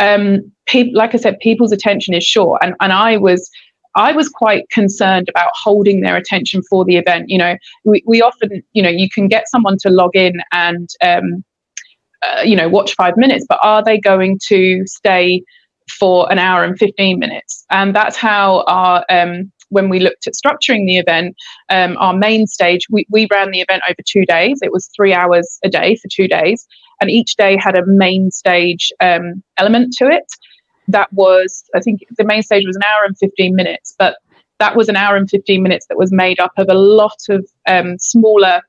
um, 0.00 0.52
pe- 0.66 0.90
like 0.92 1.14
I 1.14 1.18
said, 1.18 1.38
people's 1.40 1.72
attention 1.72 2.14
is 2.14 2.24
short, 2.24 2.62
and 2.62 2.74
and 2.80 2.92
I 2.92 3.16
was. 3.16 3.50
I 3.98 4.12
was 4.12 4.28
quite 4.28 4.68
concerned 4.68 5.30
about 5.30 5.52
holding 5.54 6.02
their 6.02 6.18
attention 6.18 6.62
for 6.68 6.84
the 6.84 6.98
event. 6.98 7.30
You 7.30 7.38
know, 7.38 7.56
we, 7.84 8.02
we 8.04 8.20
often, 8.20 8.62
you 8.74 8.82
know, 8.82 8.90
you 8.90 9.08
can 9.08 9.26
get 9.26 9.48
someone 9.48 9.78
to 9.78 9.88
log 9.88 10.14
in 10.14 10.34
and, 10.52 10.90
um, 11.02 11.42
uh, 12.26 12.42
you 12.42 12.56
know, 12.56 12.68
watch 12.68 12.94
five 12.94 13.16
minutes, 13.16 13.46
but 13.48 13.58
are 13.62 13.82
they 13.82 13.98
going 13.98 14.38
to 14.48 14.82
stay 14.86 15.42
for 15.90 16.30
an 16.30 16.38
hour 16.38 16.64
and 16.64 16.78
15 16.78 17.18
minutes. 17.18 17.64
And 17.70 17.94
that's 17.94 18.16
how 18.16 18.64
our, 18.66 19.04
um, 19.08 19.52
when 19.68 19.88
we 19.88 19.98
looked 19.98 20.26
at 20.26 20.34
structuring 20.34 20.86
the 20.86 20.98
event, 20.98 21.36
um, 21.70 21.96
our 21.98 22.16
main 22.16 22.46
stage, 22.46 22.86
we, 22.90 23.06
we 23.10 23.26
ran 23.30 23.50
the 23.50 23.60
event 23.60 23.82
over 23.88 23.98
two 24.06 24.24
days. 24.24 24.60
It 24.62 24.72
was 24.72 24.90
three 24.96 25.12
hours 25.12 25.58
a 25.64 25.68
day 25.68 25.96
for 25.96 26.08
two 26.10 26.28
days. 26.28 26.66
And 27.00 27.10
each 27.10 27.36
day 27.36 27.56
had 27.56 27.76
a 27.76 27.84
main 27.84 28.30
stage 28.30 28.92
um, 29.00 29.42
element 29.58 29.94
to 29.98 30.08
it. 30.08 30.24
That 30.88 31.12
was, 31.12 31.64
I 31.74 31.80
think 31.80 32.00
the 32.16 32.24
main 32.24 32.42
stage 32.42 32.66
was 32.66 32.76
an 32.76 32.84
hour 32.84 33.04
and 33.04 33.18
15 33.18 33.54
minutes, 33.54 33.94
but 33.98 34.16
that 34.58 34.76
was 34.76 34.88
an 34.88 34.96
hour 34.96 35.16
and 35.16 35.28
15 35.28 35.62
minutes 35.62 35.86
that 35.88 35.98
was 35.98 36.12
made 36.12 36.40
up 36.40 36.52
of 36.56 36.68
a 36.70 36.74
lot 36.74 37.18
of 37.28 37.46
um, 37.68 37.98
smaller 37.98 38.62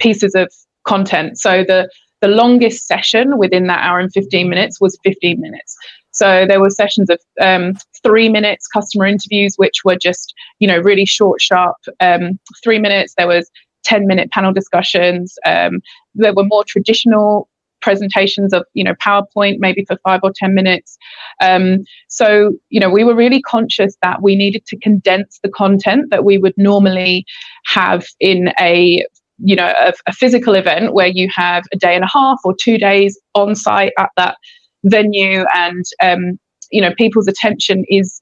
pieces 0.00 0.34
of 0.34 0.52
content. 0.84 1.38
So 1.38 1.62
the 1.62 1.88
the 2.20 2.28
longest 2.28 2.86
session 2.86 3.38
within 3.38 3.66
that 3.66 3.80
hour 3.80 3.98
and 3.98 4.12
15 4.12 4.48
minutes 4.48 4.80
was 4.80 4.98
15 5.04 5.40
minutes. 5.40 5.76
So 6.10 6.46
there 6.46 6.60
were 6.60 6.70
sessions 6.70 7.10
of 7.10 7.20
um, 7.40 7.74
three 8.02 8.28
minutes 8.28 8.66
customer 8.66 9.06
interviews, 9.06 9.54
which 9.56 9.84
were 9.84 9.96
just, 9.96 10.34
you 10.58 10.66
know, 10.66 10.78
really 10.78 11.04
short, 11.04 11.40
sharp 11.40 11.76
um, 12.00 12.38
three 12.62 12.78
minutes. 12.78 13.14
There 13.16 13.28
was 13.28 13.50
10 13.84 14.06
minute 14.06 14.30
panel 14.32 14.52
discussions. 14.52 15.38
Um, 15.46 15.80
there 16.14 16.34
were 16.34 16.44
more 16.44 16.64
traditional 16.64 17.48
presentations 17.80 18.52
of 18.52 18.64
you 18.74 18.82
know 18.82 18.94
powerpoint 18.94 19.58
maybe 19.58 19.84
for 19.84 19.96
five 20.04 20.20
or 20.22 20.32
ten 20.34 20.54
minutes 20.54 20.98
um, 21.40 21.84
so 22.08 22.52
you 22.70 22.80
know 22.80 22.90
we 22.90 23.04
were 23.04 23.14
really 23.14 23.40
conscious 23.40 23.96
that 24.02 24.20
we 24.20 24.34
needed 24.34 24.66
to 24.66 24.76
condense 24.78 25.38
the 25.42 25.48
content 25.48 26.10
that 26.10 26.24
we 26.24 26.38
would 26.38 26.54
normally 26.56 27.24
have 27.66 28.04
in 28.20 28.52
a 28.60 29.06
you 29.38 29.56
know 29.56 29.72
a, 29.76 29.92
a 30.06 30.12
physical 30.12 30.54
event 30.54 30.92
where 30.94 31.06
you 31.06 31.28
have 31.34 31.64
a 31.72 31.76
day 31.76 31.94
and 31.94 32.04
a 32.04 32.08
half 32.08 32.38
or 32.44 32.54
two 32.60 32.78
days 32.78 33.18
on 33.34 33.54
site 33.54 33.92
at 33.98 34.10
that 34.16 34.36
venue 34.84 35.44
and 35.54 35.84
um, 36.02 36.38
you 36.70 36.80
know 36.80 36.92
people's 36.94 37.28
attention 37.28 37.84
is 37.88 38.20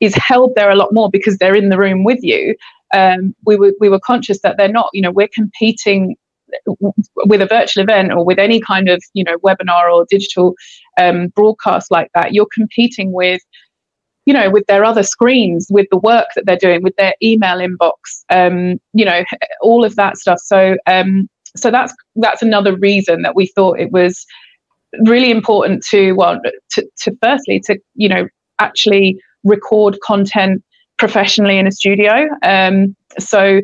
is 0.00 0.14
held 0.14 0.54
there 0.54 0.70
a 0.70 0.76
lot 0.76 0.92
more 0.92 1.08
because 1.10 1.38
they're 1.38 1.54
in 1.54 1.68
the 1.68 1.78
room 1.78 2.04
with 2.04 2.22
you. 2.22 2.54
Um, 2.92 3.34
we 3.46 3.56
were 3.56 3.72
we 3.80 3.88
were 3.88 4.00
conscious 4.00 4.40
that 4.40 4.56
they're 4.56 4.68
not 4.68 4.90
you 4.92 5.02
know 5.02 5.10
we're 5.10 5.28
competing 5.32 6.16
with 7.16 7.42
a 7.42 7.46
virtual 7.46 7.82
event 7.82 8.12
or 8.12 8.24
with 8.24 8.38
any 8.38 8.60
kind 8.60 8.88
of 8.88 9.02
you 9.14 9.24
know 9.24 9.36
webinar 9.38 9.92
or 9.92 10.06
digital 10.08 10.54
um, 10.98 11.28
broadcast 11.28 11.90
like 11.90 12.10
that. 12.14 12.34
You're 12.34 12.48
competing 12.52 13.12
with 13.12 13.40
you 14.26 14.34
know 14.34 14.50
with 14.50 14.66
their 14.66 14.84
other 14.84 15.02
screens 15.02 15.66
with 15.70 15.86
the 15.90 15.98
work 15.98 16.26
that 16.34 16.46
they're 16.46 16.56
doing 16.56 16.82
with 16.82 16.96
their 16.96 17.14
email 17.22 17.58
inbox 17.58 17.94
um, 18.30 18.80
you 18.92 19.04
know 19.04 19.24
all 19.60 19.84
of 19.84 19.96
that 19.96 20.16
stuff. 20.16 20.38
So 20.40 20.76
um, 20.86 21.28
so 21.56 21.70
that's 21.70 21.94
that's 22.16 22.42
another 22.42 22.76
reason 22.76 23.22
that 23.22 23.34
we 23.34 23.46
thought 23.46 23.78
it 23.78 23.92
was 23.92 24.24
really 25.06 25.30
important 25.30 25.84
to 25.86 26.12
well 26.12 26.40
to, 26.70 26.88
to 27.02 27.16
firstly 27.22 27.60
to 27.60 27.78
you 27.94 28.08
know 28.08 28.28
actually 28.60 29.20
record 29.44 29.98
content 30.02 30.62
professionally 30.96 31.58
in 31.58 31.66
a 31.66 31.72
studio. 31.72 32.28
Um, 32.42 32.96
so 33.18 33.60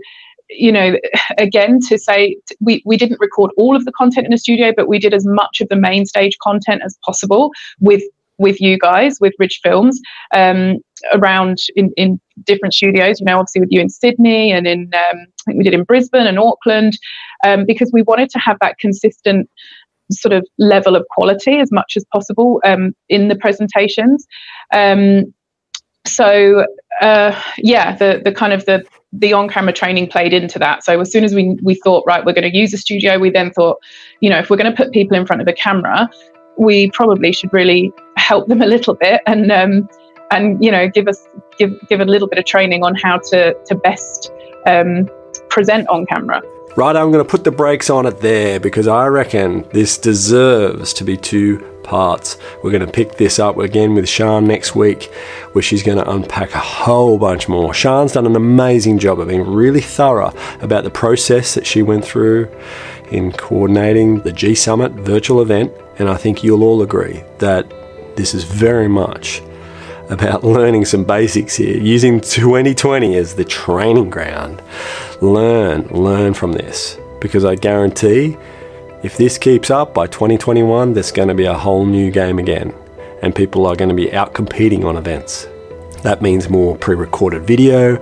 you 0.51 0.73
know 0.73 0.97
again 1.39 1.81
to 1.89 1.99
say 1.99 2.37
we, 2.61 2.83
we 2.85 2.97
didn't 2.97 3.21
record 3.21 3.51
all 3.57 3.77
of 3.77 3.85
the 3.85 3.93
content 3.93 4.27
in 4.27 4.33
a 4.33 4.39
studio 4.39 4.73
but 4.77 4.89
we 4.89 4.99
did 4.99 5.15
as 5.15 5.25
much 5.25 5.61
of 5.61 5.69
the 5.69 5.77
main 5.77 6.05
stage 6.05 6.37
content 6.43 6.83
as 6.85 6.99
possible 7.05 7.53
with 7.79 8.03
with 8.41 8.61
you 8.61 8.79
guys 8.79 9.19
with 9.21 9.33
Rich 9.39 9.61
films 9.63 10.01
um, 10.35 10.79
around 11.13 11.59
in, 11.77 11.93
in 11.97 12.21
different 12.45 12.75
studios 12.75 13.21
you 13.21 13.27
know 13.27 13.39
obviously 13.39 13.61
with 13.61 13.71
you 13.71 13.81
in 13.81 13.89
sydney 13.89 14.51
and 14.53 14.67
in 14.67 14.91
um, 14.95 15.27
i 15.41 15.43
think 15.47 15.59
we 15.59 15.65
did 15.65 15.75
in 15.75 15.85
brisbane 15.85 16.27
and 16.27 16.39
auckland 16.39 16.99
um, 17.45 17.65
because 17.67 17.91
we 17.93 18.03
wanted 18.03 18.29
to 18.31 18.39
have 18.39 18.57
that 18.61 18.79
consistent 18.79 19.49
sort 20.13 20.33
of 20.33 20.47
level 20.59 20.97
of 20.97 21.07
quality 21.11 21.59
as 21.59 21.71
much 21.71 21.95
as 21.97 22.05
possible 22.13 22.61
um, 22.65 22.95
in 23.09 23.29
the 23.29 23.37
presentations. 23.37 24.27
Um, 24.73 25.33
so 26.07 26.67
uh, 27.01 27.41
yeah, 27.59 27.97
the 27.97 28.21
the 28.25 28.33
kind 28.33 28.53
of 28.53 28.65
the 28.65 28.85
the 29.13 29.33
on-camera 29.33 29.73
training 29.73 30.09
played 30.09 30.33
into 30.33 30.59
that. 30.59 30.85
So 30.85 31.01
as 31.01 31.13
soon 31.13 31.25
as 31.25 31.35
we 31.35 31.59
we 31.63 31.75
thought 31.75 32.05
right, 32.07 32.25
we're 32.25 32.33
going 32.33 32.51
to 32.51 32.57
use 32.57 32.73
a 32.73 32.79
studio, 32.79 33.19
we 33.19 33.31
then 33.31 33.51
thought, 33.51 33.79
you 34.21 34.31
know, 34.31 34.39
if 34.39 34.51
we're 34.51 34.57
going 34.57 34.71
to 34.71 34.77
put 34.77 34.93
people 34.93 35.17
in 35.17 35.27
front 35.27 35.43
of 35.43 35.49
a 35.49 35.53
camera, 35.53 36.09
we 36.57 36.91
probably 36.91 37.33
should 37.33 37.53
really 37.53 37.93
help 38.17 38.49
them 38.49 38.63
a 38.63 38.67
little 38.67 38.95
bit 38.95 39.21
and 39.27 39.51
um, 39.51 39.89
and 40.31 40.63
you 40.63 40.71
know 40.71 40.89
give 40.89 41.09
us 41.09 41.27
give 41.59 41.73
give 41.89 42.01
a 42.01 42.05
little 42.05 42.29
bit 42.29 42.39
of 42.39 42.45
training 42.45 42.85
on 42.85 42.95
how 42.95 43.19
to 43.19 43.55
to 43.67 43.75
best 43.75 44.31
um, 44.67 45.09
present 45.49 45.89
on 45.89 46.07
camera. 46.07 46.43
Right, 46.77 46.95
I'm 46.95 47.11
going 47.11 47.25
to 47.25 47.29
put 47.29 47.43
the 47.43 47.51
brakes 47.51 47.91
on 47.91 48.07
it 48.07 48.21
there 48.21 48.61
because 48.61 48.87
I 48.87 49.09
reckon 49.09 49.69
this 49.73 49.99
deserves 49.99 50.95
to 50.95 51.05
be 51.05 51.17
two 51.17 51.59
parts. 51.83 52.39
We're 52.63 52.71
going 52.71 52.87
to 52.87 52.93
pick 52.93 53.17
this 53.17 53.41
up 53.41 53.59
again 53.59 53.95
with 53.95 54.09
Sian 54.09 54.47
next 54.47 54.77
week, 54.77 55.13
where 55.53 55.63
she's 55.63 55.83
going 55.83 55.99
to 55.99 56.09
unpack 56.09 56.55
a 56.55 56.61
whole 56.61 57.19
bunch 57.19 57.49
more. 57.49 57.75
Sian's 57.75 58.13
done 58.13 58.25
an 58.25 58.37
amazing 58.37 59.01
job 59.01 59.19
of 59.19 59.27
being 59.27 59.45
really 59.45 59.81
thorough 59.81 60.33
about 60.61 60.85
the 60.85 60.91
process 60.91 61.55
that 61.55 61.67
she 61.67 61.83
went 61.83 62.05
through 62.05 62.49
in 63.11 63.33
coordinating 63.33 64.21
the 64.21 64.33
G 64.33 64.55
Summit 64.55 64.93
virtual 64.93 65.43
event, 65.43 65.73
and 65.99 66.09
I 66.09 66.17
think 66.17 66.43
you'll 66.43 66.65
all 66.65 66.83
agree 66.83 67.23
that 67.39 67.67
this 68.17 68.35
is 68.35 68.45
very 68.45 68.89
much 68.89 69.43
about 70.09 70.45
learning 70.57 70.85
some 70.85 71.05
basics 71.05 71.57
here, 71.57 71.77
using 71.77 72.21
2020 72.21 73.17
as 73.17 73.35
the 73.35 73.45
training 73.45 74.11
ground. 74.11 74.63
Learn, 75.21 75.87
learn 75.89 76.35
from 76.35 76.53
this, 76.53 76.99
because 77.21 77.45
I 77.45 77.55
guarantee 77.55 78.37
if 79.03 79.17
this 79.17 79.39
keeps 79.39 79.71
up 79.71 79.95
by 79.95 80.07
2021, 80.07 80.93
there's 80.93 81.13
going 81.13 81.29
to 81.29 81.35
be 81.35 81.47
a 81.47 81.55
whole 81.55 81.87
new 81.87 82.11
game 82.11 82.39
again, 82.39 82.75
and 83.23 83.35
people 83.35 83.67
are 83.67 83.77
going 83.77 83.89
to 83.89 83.95
be 83.95 84.13
out 84.13 84.35
competing 84.35 84.85
on 84.85 84.97
events. 84.97 85.49
That 86.03 86.23
means 86.23 86.49
more 86.49 86.77
pre 86.77 86.97
recorded 86.97 87.43
video, 87.43 87.97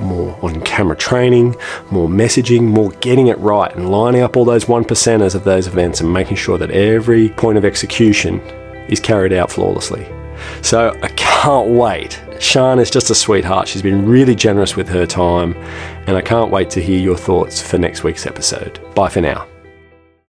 more 0.00 0.38
on 0.42 0.60
camera 0.62 0.96
training, 0.96 1.56
more 1.90 2.08
messaging, 2.08 2.62
more 2.62 2.90
getting 3.00 3.28
it 3.28 3.38
right, 3.38 3.74
and 3.74 3.90
lining 3.90 4.22
up 4.22 4.36
all 4.36 4.44
those 4.44 4.68
one 4.68 4.84
percenters 4.84 5.34
of 5.34 5.44
those 5.44 5.66
events 5.66 6.00
and 6.00 6.12
making 6.12 6.36
sure 6.36 6.58
that 6.58 6.70
every 6.70 7.28
point 7.30 7.58
of 7.58 7.64
execution 7.64 8.40
is 8.88 9.00
carried 9.00 9.32
out 9.32 9.50
flawlessly. 9.50 10.06
So 10.62 10.96
I 11.02 11.08
can't 11.08 11.70
wait. 11.70 12.20
Sian 12.38 12.78
is 12.78 12.90
just 12.90 13.10
a 13.10 13.14
sweetheart. 13.14 13.68
She's 13.68 13.82
been 13.82 14.06
really 14.06 14.34
generous 14.34 14.76
with 14.76 14.88
her 14.88 15.06
time, 15.06 15.54
and 16.06 16.16
I 16.16 16.22
can't 16.22 16.50
wait 16.50 16.70
to 16.70 16.82
hear 16.82 16.98
your 16.98 17.16
thoughts 17.16 17.60
for 17.60 17.78
next 17.78 18.02
week's 18.02 18.26
episode. 18.26 18.80
Bye 18.94 19.10
for 19.10 19.20
now. 19.20 19.46